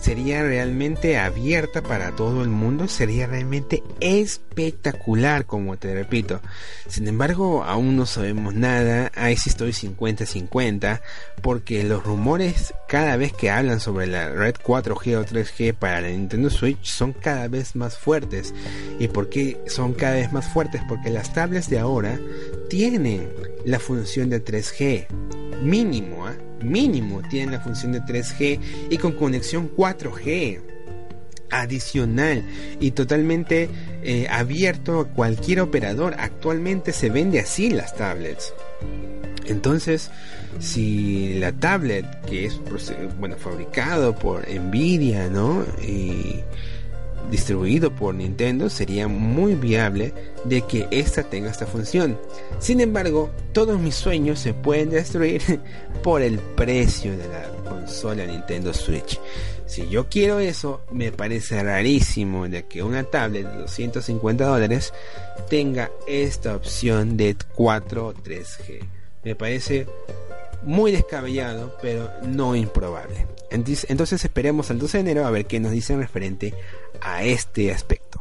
sería 0.00 0.42
realmente 0.42 1.18
abierta 1.18 1.82
para 1.82 2.16
todo 2.16 2.42
el 2.42 2.48
mundo, 2.48 2.88
sería 2.88 3.26
realmente 3.26 3.82
espectacular, 4.00 5.44
como 5.44 5.76
te 5.76 5.94
repito. 5.94 6.40
Sin 6.88 7.06
embargo, 7.06 7.64
aún 7.64 7.96
no 7.96 8.06
sabemos 8.06 8.54
nada, 8.54 9.12
ahí 9.14 9.36
sí 9.36 9.50
estoy 9.50 9.72
50-50, 9.72 11.00
porque 11.42 11.84
los 11.84 12.02
rumores 12.02 12.74
cada 12.88 13.16
vez 13.16 13.32
que 13.32 13.50
hablan 13.50 13.80
sobre 13.80 14.06
la 14.06 14.30
red 14.30 14.54
4G 14.54 15.16
o 15.16 15.24
3G 15.24 15.74
para 15.74 16.00
la 16.00 16.08
Nintendo 16.08 16.50
Switch 16.50 16.84
son 16.84 17.12
cada 17.12 17.48
vez 17.48 17.76
más 17.76 17.96
fuertes. 17.96 18.54
¿Y 18.98 19.08
por 19.08 19.28
qué 19.28 19.60
son 19.66 19.92
cada 19.92 20.14
vez 20.14 20.32
más 20.32 20.48
fuertes? 20.52 20.80
Porque 20.88 21.10
las 21.10 21.32
tablets 21.32 21.68
de 21.68 21.78
ahora 21.78 22.18
tienen 22.68 23.28
la 23.64 23.78
función 23.78 24.30
de 24.30 24.42
3G 24.42 25.06
mínimo, 25.62 26.28
¿eh? 26.28 26.49
Mínimo 26.62 27.22
tienen 27.28 27.52
la 27.52 27.60
función 27.60 27.92
de 27.92 28.00
3G 28.00 28.60
y 28.90 28.98
con 28.98 29.12
conexión 29.12 29.70
4G 29.76 30.60
adicional 31.50 32.44
y 32.78 32.92
totalmente 32.92 33.68
eh, 34.02 34.26
abierto 34.30 35.00
a 35.00 35.08
cualquier 35.08 35.60
operador. 35.60 36.14
Actualmente 36.18 36.92
se 36.92 37.10
vende 37.10 37.40
así 37.40 37.70
las 37.70 37.94
tablets. 37.96 38.52
Entonces, 39.46 40.10
si 40.60 41.34
la 41.34 41.52
tablet 41.52 42.06
que 42.22 42.46
es 42.46 42.60
bueno 43.18 43.36
fabricado 43.36 44.14
por 44.14 44.48
Nvidia, 44.48 45.28
¿no? 45.28 45.64
Y 45.82 46.40
distribuido 47.30 47.94
por 47.94 48.14
Nintendo 48.14 48.68
sería 48.68 49.08
muy 49.08 49.54
viable 49.54 50.12
de 50.44 50.62
que 50.62 50.88
esta 50.90 51.22
tenga 51.22 51.50
esta 51.50 51.66
función. 51.66 52.18
Sin 52.58 52.80
embargo, 52.80 53.30
todos 53.52 53.78
mis 53.78 53.94
sueños 53.94 54.40
se 54.40 54.54
pueden 54.54 54.90
destruir 54.90 55.42
por 56.02 56.22
el 56.22 56.38
precio 56.38 57.16
de 57.16 57.28
la 57.28 57.48
consola 57.68 58.26
Nintendo 58.26 58.74
Switch. 58.74 59.18
Si 59.66 59.88
yo 59.88 60.08
quiero 60.08 60.40
eso, 60.40 60.82
me 60.90 61.12
parece 61.12 61.62
rarísimo 61.62 62.48
de 62.48 62.66
que 62.66 62.82
una 62.82 63.04
tablet 63.04 63.46
de 63.46 63.58
250 63.58 64.44
dólares 64.44 64.92
tenga 65.48 65.90
esta 66.08 66.56
opción 66.56 67.16
de 67.16 67.36
4 67.54 68.14
3G. 68.14 68.80
Me 69.22 69.36
parece 69.36 69.86
muy 70.62 70.92
descabellado, 70.92 71.76
pero 71.80 72.10
no 72.22 72.56
improbable. 72.56 73.26
Entonces 73.50 74.24
esperemos 74.24 74.70
al 74.70 74.78
12 74.78 74.98
de 74.98 75.00
enero 75.02 75.26
a 75.26 75.30
ver 75.30 75.46
qué 75.46 75.60
nos 75.60 75.72
dicen 75.72 76.00
referente 76.00 76.54
a 77.02 77.22
este 77.22 77.72
aspecto. 77.72 78.20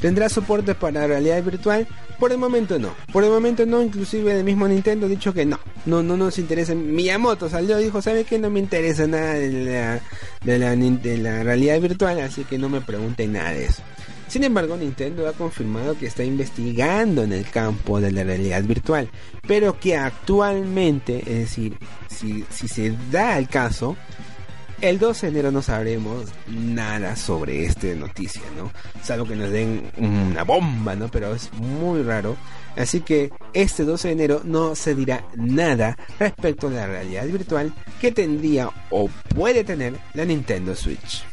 ¿Tendrá 0.00 0.28
soporte 0.28 0.74
para 0.76 1.06
realidad 1.08 1.42
virtual? 1.42 1.86
Por 2.20 2.30
el 2.30 2.38
momento 2.38 2.78
no. 2.78 2.94
Por 3.12 3.24
el 3.24 3.30
momento 3.30 3.66
no, 3.66 3.82
inclusive 3.82 4.36
el 4.36 4.44
mismo 4.44 4.68
Nintendo 4.68 5.06
ha 5.06 5.08
dicho 5.08 5.34
que 5.34 5.44
no. 5.44 5.58
No, 5.86 6.02
no 6.02 6.16
nos 6.16 6.38
interesa. 6.38 6.74
Miyamoto 6.74 7.48
salió 7.48 7.80
y 7.80 7.84
dijo, 7.84 8.00
¿sabe 8.00 8.24
que 8.24 8.38
No 8.38 8.48
me 8.48 8.60
interesa 8.60 9.06
nada 9.06 9.34
de 9.34 9.50
la, 9.50 10.00
de 10.44 11.18
la 11.18 11.42
realidad 11.42 11.80
virtual, 11.80 12.20
así 12.20 12.44
que 12.44 12.58
no 12.58 12.68
me 12.68 12.80
pregunten 12.80 13.32
nada 13.32 13.52
de 13.52 13.66
eso. 13.66 13.82
Sin 14.28 14.44
embargo, 14.44 14.76
Nintendo 14.76 15.26
ha 15.26 15.32
confirmado 15.32 15.98
que 15.98 16.06
está 16.06 16.22
investigando 16.22 17.22
en 17.22 17.32
el 17.32 17.48
campo 17.48 17.98
de 17.98 18.12
la 18.12 18.24
realidad 18.24 18.62
virtual, 18.62 19.08
pero 19.46 19.80
que 19.80 19.96
actualmente, 19.96 21.18
es 21.20 21.38
decir, 21.38 21.78
si, 22.08 22.44
se 22.50 22.94
da 23.10 23.38
el 23.38 23.48
caso, 23.48 23.96
el 24.82 24.98
12 24.98 25.26
de 25.26 25.32
enero 25.32 25.50
no 25.50 25.62
sabremos 25.62 26.26
nada 26.46 27.16
sobre 27.16 27.64
esta 27.64 27.86
noticia, 27.94 28.42
¿no? 28.54 28.70
Salvo 29.02 29.24
que 29.24 29.34
nos 29.34 29.50
den 29.50 29.90
una 29.96 30.44
bomba, 30.44 30.94
¿no? 30.94 31.08
Pero 31.08 31.34
es 31.34 31.50
muy 31.54 32.02
raro. 32.02 32.36
Así 32.76 33.00
que 33.00 33.32
este 33.54 33.84
12 33.84 34.08
de 34.08 34.14
enero 34.14 34.42
no 34.44 34.74
se 34.76 34.94
dirá 34.94 35.24
nada 35.36 35.96
respecto 36.20 36.68
a 36.68 36.72
la 36.72 36.86
realidad 36.86 37.26
virtual 37.26 37.72
que 37.98 38.12
tendría 38.12 38.70
o 38.90 39.08
puede 39.34 39.64
tener 39.64 39.94
la 40.12 40.26
Nintendo 40.26 40.76
Switch. 40.76 41.24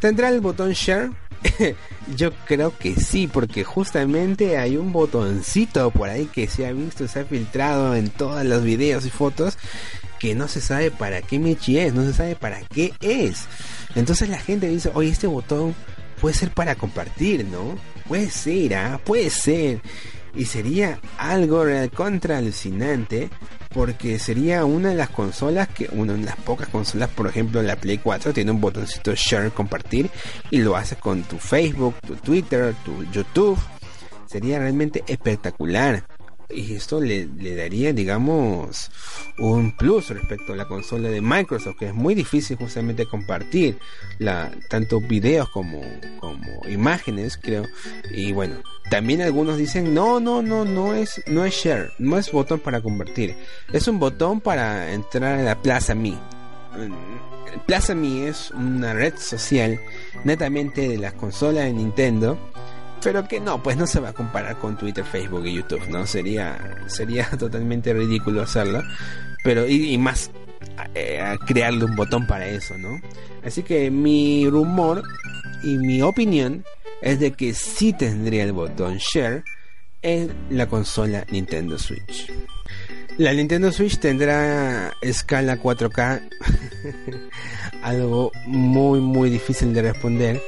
¿Tendrá 0.00 0.28
el 0.28 0.40
botón 0.40 0.72
Share? 0.72 1.10
Yo 2.16 2.32
creo 2.46 2.76
que 2.76 2.94
sí, 2.96 3.26
porque 3.26 3.64
justamente 3.64 4.58
hay 4.58 4.76
un 4.76 4.92
botoncito 4.92 5.90
por 5.90 6.08
ahí 6.08 6.26
que 6.26 6.48
se 6.48 6.66
ha 6.66 6.72
visto, 6.72 7.06
se 7.08 7.20
ha 7.20 7.24
filtrado 7.24 7.94
en 7.94 8.08
todos 8.08 8.44
los 8.44 8.62
videos 8.62 9.06
y 9.06 9.10
fotos 9.10 9.58
que 10.18 10.34
no 10.34 10.48
se 10.48 10.60
sabe 10.60 10.90
para 10.90 11.22
qué 11.22 11.38
Michi 11.38 11.78
es, 11.78 11.94
no 11.94 12.04
se 12.04 12.12
sabe 12.12 12.34
para 12.34 12.60
qué 12.62 12.92
es. 13.00 13.46
Entonces 13.94 14.28
la 14.28 14.38
gente 14.38 14.68
dice, 14.68 14.90
oye, 14.94 15.10
este 15.10 15.26
botón 15.26 15.74
puede 16.20 16.34
ser 16.34 16.50
para 16.50 16.74
compartir, 16.74 17.44
¿no? 17.44 17.76
Puede 18.06 18.30
ser, 18.30 18.74
¿ah? 18.74 19.00
Puede 19.04 19.30
ser. 19.30 19.80
Y 20.34 20.44
sería 20.44 21.00
algo 21.18 21.64
contra 21.94 22.38
alucinante 22.38 23.30
porque 23.68 24.18
sería 24.18 24.64
una 24.64 24.90
de 24.90 24.94
las 24.94 25.10
consolas 25.10 25.68
que 25.68 25.88
una 25.92 26.14
de 26.14 26.22
las 26.22 26.36
pocas 26.36 26.68
consolas, 26.68 27.08
por 27.10 27.26
ejemplo, 27.26 27.62
la 27.62 27.76
Play 27.76 27.98
4 27.98 28.32
tiene 28.32 28.50
un 28.50 28.60
botoncito 28.60 29.14
share 29.14 29.50
compartir 29.50 30.10
y 30.50 30.58
lo 30.58 30.76
haces 30.76 30.98
con 30.98 31.22
tu 31.22 31.38
Facebook, 31.38 31.94
tu 32.06 32.16
Twitter, 32.16 32.74
tu 32.84 33.04
YouTube. 33.10 33.58
Sería 34.26 34.58
realmente 34.58 35.04
espectacular. 35.06 36.04
Y 36.50 36.74
esto 36.74 36.98
le, 36.98 37.26
daría, 37.56 37.92
digamos, 37.92 38.90
un 39.38 39.76
plus 39.76 40.08
respecto 40.08 40.54
a 40.54 40.56
la 40.56 40.66
consola 40.66 41.10
de 41.10 41.20
Microsoft, 41.20 41.76
que 41.78 41.88
es 41.88 41.94
muy 41.94 42.14
difícil 42.14 42.56
justamente 42.56 43.04
compartir 43.04 43.78
la, 44.18 44.50
tanto 44.70 44.98
videos 44.98 45.50
como, 45.50 45.82
como 46.20 46.66
imágenes, 46.66 47.36
creo. 47.36 47.66
Y 48.10 48.32
bueno, 48.32 48.62
también 48.88 49.20
algunos 49.20 49.58
dicen, 49.58 49.92
no, 49.92 50.20
no, 50.20 50.40
no, 50.40 50.64
no 50.64 50.94
es, 50.94 51.22
no 51.26 51.44
es 51.44 51.54
share, 51.54 51.92
no 51.98 52.16
es 52.16 52.32
botón 52.32 52.60
para 52.60 52.80
convertir, 52.80 53.36
es 53.70 53.86
un 53.86 53.98
botón 53.98 54.40
para 54.40 54.92
entrar 54.92 55.38
a 55.38 55.42
la 55.42 55.60
Plaza. 55.60 55.94
Mm, 55.94 56.14
Plaza 57.66 57.94
Me 57.94 58.28
es 58.28 58.50
una 58.52 58.94
red 58.94 59.18
social 59.18 59.78
netamente 60.24 60.88
de 60.88 60.96
las 60.96 61.12
consolas 61.12 61.64
de 61.64 61.74
Nintendo, 61.74 62.38
pero 63.02 63.26
que 63.26 63.40
no, 63.40 63.62
pues 63.62 63.76
no 63.76 63.86
se 63.86 64.00
va 64.00 64.10
a 64.10 64.12
comparar 64.12 64.56
con 64.58 64.76
Twitter, 64.76 65.04
Facebook 65.04 65.46
y 65.46 65.54
YouTube, 65.54 65.88
¿no? 65.88 66.06
Sería, 66.06 66.58
sería 66.86 67.28
totalmente 67.38 67.92
ridículo 67.92 68.42
hacerlo, 68.42 68.82
pero 69.44 69.66
y, 69.66 69.96
más 69.98 70.30
eh, 70.94 71.36
crearle 71.46 71.84
un 71.84 71.96
botón 71.96 72.26
para 72.26 72.46
eso, 72.46 72.76
¿no? 72.78 73.00
Así 73.44 73.62
que 73.62 73.90
mi 73.90 74.48
rumor 74.48 75.02
y 75.62 75.76
mi 75.78 76.02
opinión 76.02 76.64
es 77.00 77.20
de 77.20 77.32
que 77.32 77.54
sí 77.54 77.92
tendría 77.92 78.44
el 78.44 78.52
botón 78.52 78.98
Share 78.98 79.42
en 80.02 80.32
la 80.50 80.66
consola 80.66 81.24
Nintendo 81.30 81.78
Switch. 81.78 82.32
La 83.18 83.32
Nintendo 83.32 83.72
Switch 83.72 83.98
tendrá 83.98 84.92
escala 85.00 85.60
4K, 85.60 86.28
algo 87.82 88.30
muy 88.46 89.00
muy 89.00 89.28
difícil 89.28 89.74
de 89.74 89.82
responder, 89.82 90.40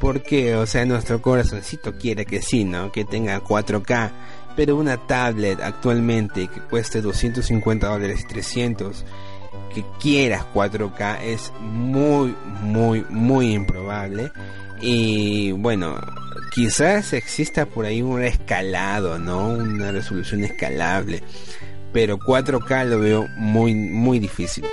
porque, 0.00 0.54
o 0.54 0.66
sea, 0.66 0.84
nuestro 0.84 1.20
corazoncito 1.20 1.96
quiere 1.96 2.24
que 2.24 2.42
sí, 2.42 2.64
¿no? 2.64 2.92
Que 2.92 3.04
tenga 3.04 3.42
4K, 3.42 4.10
pero 4.56 4.76
una 4.76 4.96
tablet 4.96 5.60
actualmente 5.60 6.48
que 6.48 6.60
cueste 6.60 7.00
250 7.00 7.86
dólares 7.86 8.20
y 8.24 8.28
300, 8.28 9.04
que 9.74 9.84
quieras 10.00 10.44
4K 10.54 11.22
es 11.22 11.52
muy, 11.60 12.34
muy, 12.62 13.04
muy 13.08 13.52
improbable. 13.52 14.30
Y 14.80 15.52
bueno, 15.52 15.98
quizás 16.54 17.12
exista 17.12 17.66
por 17.66 17.84
ahí 17.84 18.02
un 18.02 18.22
escalado, 18.22 19.18
¿no? 19.18 19.48
Una 19.48 19.92
resolución 19.92 20.44
escalable. 20.44 21.22
Pero 21.92 22.18
4K 22.18 22.84
lo 22.86 22.98
veo 23.00 23.26
muy, 23.36 23.74
muy 23.74 24.18
difícil. 24.18 24.64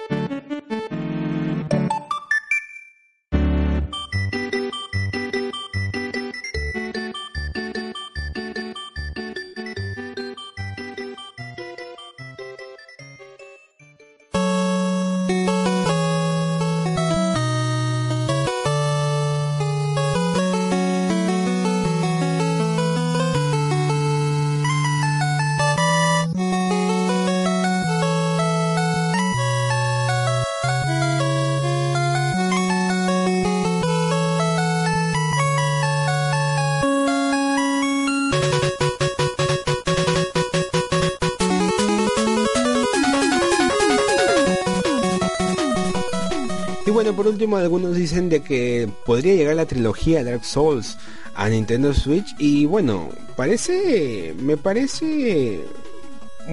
Algunos 47.65 47.95
dicen 47.95 48.29
de 48.29 48.41
que 48.41 48.89
podría 49.05 49.35
llegar 49.35 49.55
la 49.55 49.65
trilogía 49.65 50.23
Dark 50.23 50.45
Souls 50.45 50.97
a 51.35 51.49
Nintendo 51.49 51.93
Switch 51.93 52.35
y 52.37 52.65
bueno, 52.65 53.09
parece, 53.35 54.33
me 54.39 54.57
parece 54.57 55.65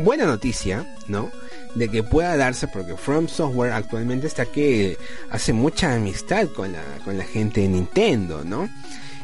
buena 0.02 0.26
noticia, 0.26 0.86
¿no? 1.06 1.30
De 1.74 1.88
que 1.88 2.02
pueda 2.02 2.36
darse 2.36 2.66
porque 2.68 2.96
From 2.96 3.28
Software 3.28 3.72
actualmente 3.72 4.26
está 4.26 4.46
que 4.46 4.98
hace 5.30 5.52
mucha 5.52 5.94
amistad 5.94 6.48
con 6.48 6.72
la, 6.72 6.82
con 7.04 7.16
la 7.16 7.24
gente 7.24 7.60
de 7.60 7.68
Nintendo, 7.68 8.44
¿no? 8.44 8.68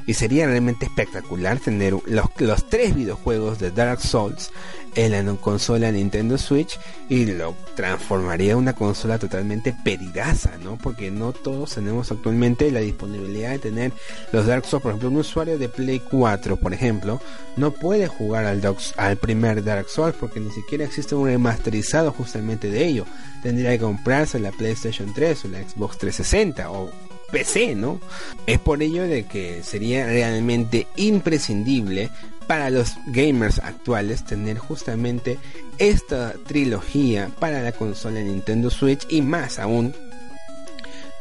Y 0.08 0.14
sería 0.14 0.46
realmente 0.46 0.86
espectacular 0.86 1.60
tener 1.60 1.92
los, 2.06 2.26
los 2.38 2.68
tres 2.68 2.94
videojuegos 2.96 3.60
de 3.60 3.70
Dark 3.70 4.00
Souls 4.00 4.50
en 4.94 5.12
la 5.12 5.32
consola 5.34 5.92
Nintendo 5.92 6.38
Switch 6.38 6.78
y 7.08 7.26
lo 7.26 7.54
transformaría 7.76 8.52
en 8.52 8.58
una 8.58 8.72
consola 8.72 9.18
totalmente 9.18 9.72
peridaza, 9.84 10.56
¿no? 10.64 10.76
Porque 10.76 11.10
no 11.10 11.32
todos 11.32 11.74
tenemos 11.74 12.10
actualmente 12.10 12.72
la 12.72 12.80
disponibilidad 12.80 13.50
de 13.50 13.58
tener 13.58 13.92
los 14.32 14.46
Dark 14.46 14.64
Souls. 14.64 14.82
Por 14.82 14.90
ejemplo, 14.90 15.10
un 15.10 15.18
usuario 15.18 15.58
de 15.58 15.68
Play 15.68 16.00
4, 16.00 16.56
por 16.56 16.74
ejemplo, 16.74 17.20
no 17.56 17.70
puede 17.70 18.08
jugar 18.08 18.46
al, 18.46 18.60
al 18.96 19.16
primer 19.18 19.62
Dark 19.62 19.88
Souls 19.88 20.16
porque 20.18 20.40
ni 20.40 20.50
siquiera 20.50 20.84
existe 20.84 21.14
un 21.14 21.26
remasterizado 21.26 22.10
justamente 22.12 22.70
de 22.70 22.84
ello. 22.84 23.04
Tendría 23.42 23.70
que 23.70 23.80
comprarse 23.80 24.40
la 24.40 24.50
PlayStation 24.50 25.12
3 25.14 25.44
o 25.44 25.48
la 25.48 25.58
Xbox 25.58 25.98
360 25.98 26.70
o 26.70 26.90
PC, 27.30 27.74
¿no? 27.74 28.00
Es 28.46 28.58
por 28.58 28.82
ello 28.82 29.02
de 29.04 29.26
que 29.26 29.62
sería 29.62 30.06
realmente 30.06 30.86
imprescindible 30.96 32.10
para 32.46 32.70
los 32.70 32.94
gamers 33.08 33.58
actuales 33.58 34.24
tener 34.24 34.58
justamente 34.58 35.38
esta 35.76 36.32
trilogía 36.46 37.30
para 37.38 37.62
la 37.62 37.72
consola 37.72 38.20
Nintendo 38.20 38.70
Switch 38.70 39.06
y 39.10 39.20
más 39.22 39.58
aún 39.58 39.94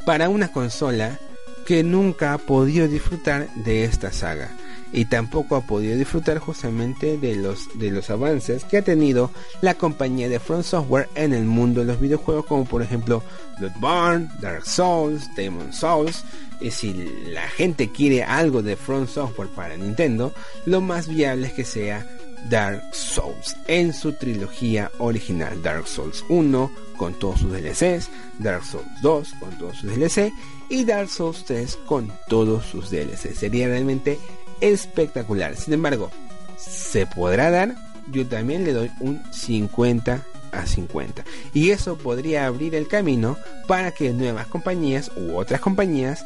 para 0.06 0.30
una 0.30 0.52
consola 0.52 1.20
que 1.66 1.84
nunca 1.84 2.34
ha 2.34 2.38
podido 2.38 2.88
disfrutar 2.88 3.54
de 3.56 3.84
esta 3.84 4.14
saga 4.14 4.50
y 4.92 5.06
tampoco 5.06 5.56
ha 5.56 5.62
podido 5.62 5.98
disfrutar 5.98 6.40
justamente 6.40 7.18
de 7.18 7.36
los, 7.36 7.78
de 7.78 7.92
los 7.92 8.10
avances 8.10 8.64
que 8.64 8.78
ha 8.78 8.82
tenido 8.82 9.32
la 9.62 9.74
compañía 9.74 10.30
de 10.30 10.40
Front 10.40 10.64
Software 10.64 11.10
en 11.16 11.34
el 11.34 11.46
mundo 11.46 11.82
de 11.82 11.88
los 11.88 12.00
videojuegos 12.00 12.46
como 12.46 12.66
por 12.66 12.82
ejemplo 12.82 13.22
Bloodborne, 13.60 14.30
Dark 14.40 14.66
Souls, 14.66 15.30
Demon 15.36 15.74
Souls 15.74 16.24
y 16.60 16.72
si 16.72 16.94
la 17.32 17.48
gente 17.50 17.90
quiere 17.90 18.24
algo 18.24 18.62
de 18.62 18.76
Front 18.76 19.10
Software 19.10 19.50
para 19.50 19.78
Nintendo, 19.78 20.34
lo 20.66 20.82
más 20.82 21.08
viable 21.08 21.48
es 21.48 21.54
que 21.54 21.66
sea 21.66 22.06
Dark 22.50 22.84
Souls 22.94 23.56
en 23.68 23.94
su 23.94 24.14
trilogía 24.14 24.92
original 25.00 25.62
Dark 25.62 25.88
Souls 25.88 26.24
1 26.30 26.72
con 26.98 27.14
todos 27.14 27.42
sus 27.42 27.52
DLCs, 27.52 28.10
Dark 28.40 28.64
Souls 28.64 28.88
2 29.02 29.34
con 29.40 29.58
todos 29.58 29.78
sus 29.78 29.96
DLC 29.96 30.34
y 30.70 30.84
Dark 30.84 31.10
Souls 31.10 31.44
3 31.46 31.78
con 31.86 32.12
todos 32.28 32.66
sus 32.66 32.90
DLC. 32.90 33.34
Sería 33.34 33.68
realmente 33.68 34.20
espectacular. 34.62 35.56
Sin 35.56 35.74
embargo, 35.74 36.12
se 36.58 37.06
podrá 37.06 37.52
dar. 37.52 37.76
Yo 38.12 38.26
también 38.26 38.64
le 38.64 38.74
doy 38.74 38.92
un 39.00 39.22
50 39.32 40.24
a 40.52 40.66
50. 40.66 41.24
Y 41.54 41.72
eso 41.72 41.98
podría 41.98 42.46
abrir 42.46 42.76
el 42.76 42.88
camino 42.88 43.38
para 43.68 43.92
que 43.92 44.14
nuevas 44.14 44.48
compañías 44.48 45.12
u 45.16 45.36
otras 45.36 45.60
compañías 45.60 46.26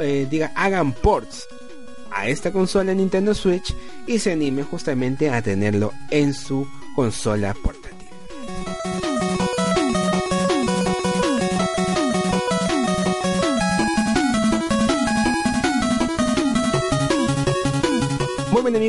eh, 0.00 0.26
diga, 0.30 0.52
hagan 0.54 0.92
ports 0.92 1.46
a 2.10 2.28
esta 2.28 2.52
consola 2.52 2.94
Nintendo 2.94 3.34
Switch 3.34 3.74
y 4.06 4.18
se 4.18 4.32
anime 4.32 4.62
justamente 4.62 5.30
a 5.30 5.42
tenerlo 5.42 5.92
en 6.10 6.34
su 6.34 6.66
consola 6.94 7.54
portátil. 7.54 7.77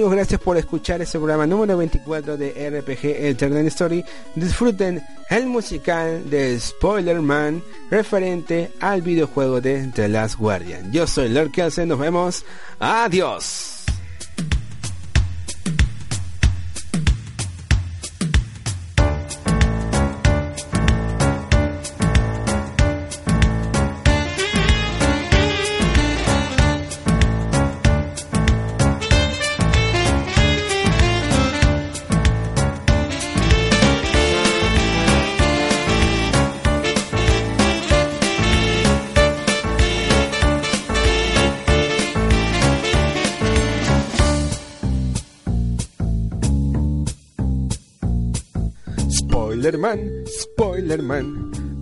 Gracias 0.08 0.40
por 0.40 0.56
escuchar 0.58 1.02
este 1.02 1.18
programa 1.18 1.46
número 1.46 1.76
24 1.78 2.38
de 2.38 2.70
RPG 2.70 3.06
Eternal 3.28 3.66
Story. 3.68 4.06
Disfruten 4.36 5.02
el 5.30 5.48
musical 5.48 6.30
de 6.30 6.60
Spoiler 6.60 7.20
Man 7.22 7.62
referente 7.90 8.72
al 8.80 9.02
videojuego 9.02 9.60
de 9.60 9.88
The 9.94 10.08
Last 10.08 10.38
Guardian. 10.38 10.92
Yo 10.92 11.08
soy 11.08 11.30
Lord 11.30 11.52
Kelsen, 11.52 11.90
nos 11.90 12.00
vemos. 12.00 12.46
Adiós. 12.80 13.79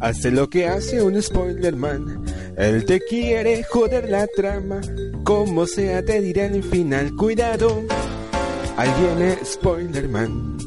Hace 0.08 0.32
lo 0.32 0.50
que 0.50 0.68
hace 0.68 1.02
un 1.02 1.22
Spoilerman. 1.22 2.24
Él 2.58 2.86
te 2.86 3.02
quiere 3.02 3.64
joder 3.64 4.10
la 4.10 4.26
trama 4.28 4.82
Como 5.24 5.68
sea 5.68 6.04
te 6.04 6.22
diré 6.22 6.46
el 6.46 6.64
final, 6.64 7.14
cuidado. 7.16 7.84
Ahí 8.78 8.90
viene 9.00 9.38
Spoilerman. 9.44 10.58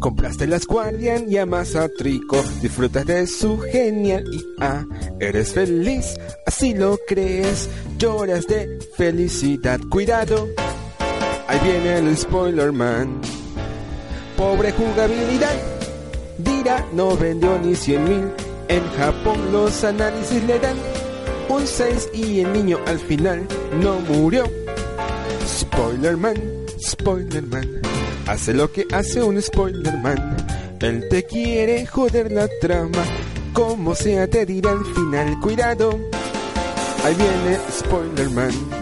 Compraste 0.00 0.46
las 0.46 0.64
Guardian 0.66 1.30
y 1.30 1.38
amas 1.38 1.74
a 1.74 1.88
Trico, 1.88 2.42
disfrutas 2.62 3.04
de 3.04 3.26
su 3.26 3.58
genial 3.58 4.24
IA, 4.32 4.86
eres 5.18 5.52
feliz, 5.52 6.16
así 6.46 6.72
lo 6.72 6.96
crees, 7.08 7.68
lloras 7.98 8.46
de 8.46 8.78
felicidad, 8.96 9.80
cuidado, 9.90 10.48
ahí 11.48 11.58
viene 11.64 11.98
el 11.98 12.16
Spoilerman. 12.16 13.20
Pobre 14.36 14.70
jugabilidad, 14.70 15.77
no 16.92 17.16
vendió 17.16 17.58
ni 17.58 17.74
100 17.74 18.04
mil, 18.04 18.24
en 18.68 18.82
Japón 18.96 19.52
los 19.52 19.84
análisis 19.84 20.42
le 20.44 20.58
dan 20.58 20.76
un 21.48 21.66
6 21.66 22.10
y 22.12 22.40
el 22.40 22.52
niño 22.52 22.78
al 22.86 22.98
final 22.98 23.46
no 23.80 24.00
murió. 24.00 24.44
Spoilerman, 25.46 26.36
Spoilerman, 26.78 27.80
hace 28.26 28.52
lo 28.52 28.70
que 28.70 28.86
hace 28.92 29.22
un 29.22 29.40
Spoilerman. 29.40 30.36
Él 30.80 31.08
te 31.08 31.24
quiere 31.24 31.86
joder 31.86 32.30
la 32.30 32.48
trama, 32.60 33.02
como 33.52 33.94
sea 33.94 34.26
te 34.28 34.44
dirá 34.46 34.70
al 34.72 34.84
final, 34.84 35.40
cuidado. 35.40 35.98
Ahí 37.04 37.14
viene 37.14 37.58
Spoilerman. 37.70 38.77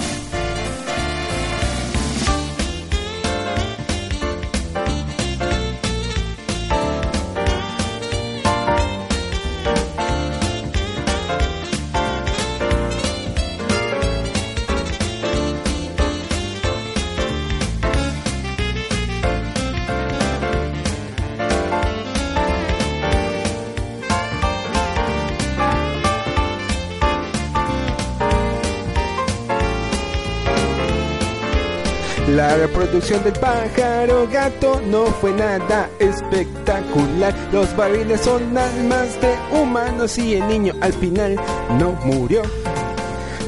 La 32.37 32.55
reproducción 32.55 33.25
del 33.25 33.33
pájaro 33.33 34.29
gato 34.31 34.79
no 34.91 35.07
fue 35.07 35.33
nada 35.33 35.89
espectacular. 35.99 37.35
Los 37.51 37.75
barriles 37.75 38.21
son 38.21 38.59
almas 38.59 39.19
de 39.23 39.35
humanos 39.59 40.19
y 40.19 40.35
el 40.35 40.47
niño 40.47 40.75
al 40.83 40.93
final 40.93 41.37
no 41.79 41.93
murió. 42.05 42.43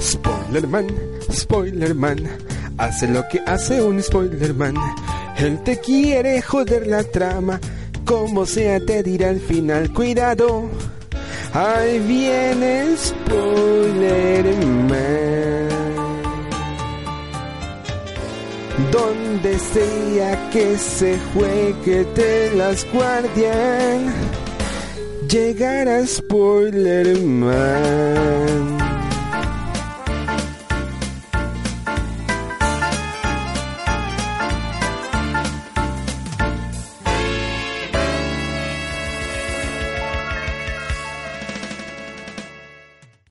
Spoilerman, 0.00 0.86
Spoilerman, 1.30 2.30
hace 2.78 3.08
lo 3.08 3.28
que 3.28 3.42
hace 3.44 3.82
un 3.82 4.02
Spoilerman. 4.02 4.76
Él 5.36 5.62
te 5.64 5.78
quiere 5.80 6.40
joder 6.40 6.86
la 6.86 7.04
trama, 7.04 7.60
como 8.06 8.46
sea 8.46 8.80
te 8.80 9.02
dirá 9.02 9.28
al 9.28 9.40
final. 9.40 9.92
Cuidado, 9.92 10.66
ahí 11.52 11.98
viene 11.98 12.96
Spoilerman. 12.96 14.48
Donde 18.98 19.58
sea 19.58 20.50
que 20.50 20.76
se 20.76 21.18
juegue 21.32 22.04
de 22.14 22.54
las 22.56 22.84
guardian, 22.92 24.12
llegará 25.28 26.06
Spoiler 26.06 27.18
Man. 27.20 28.77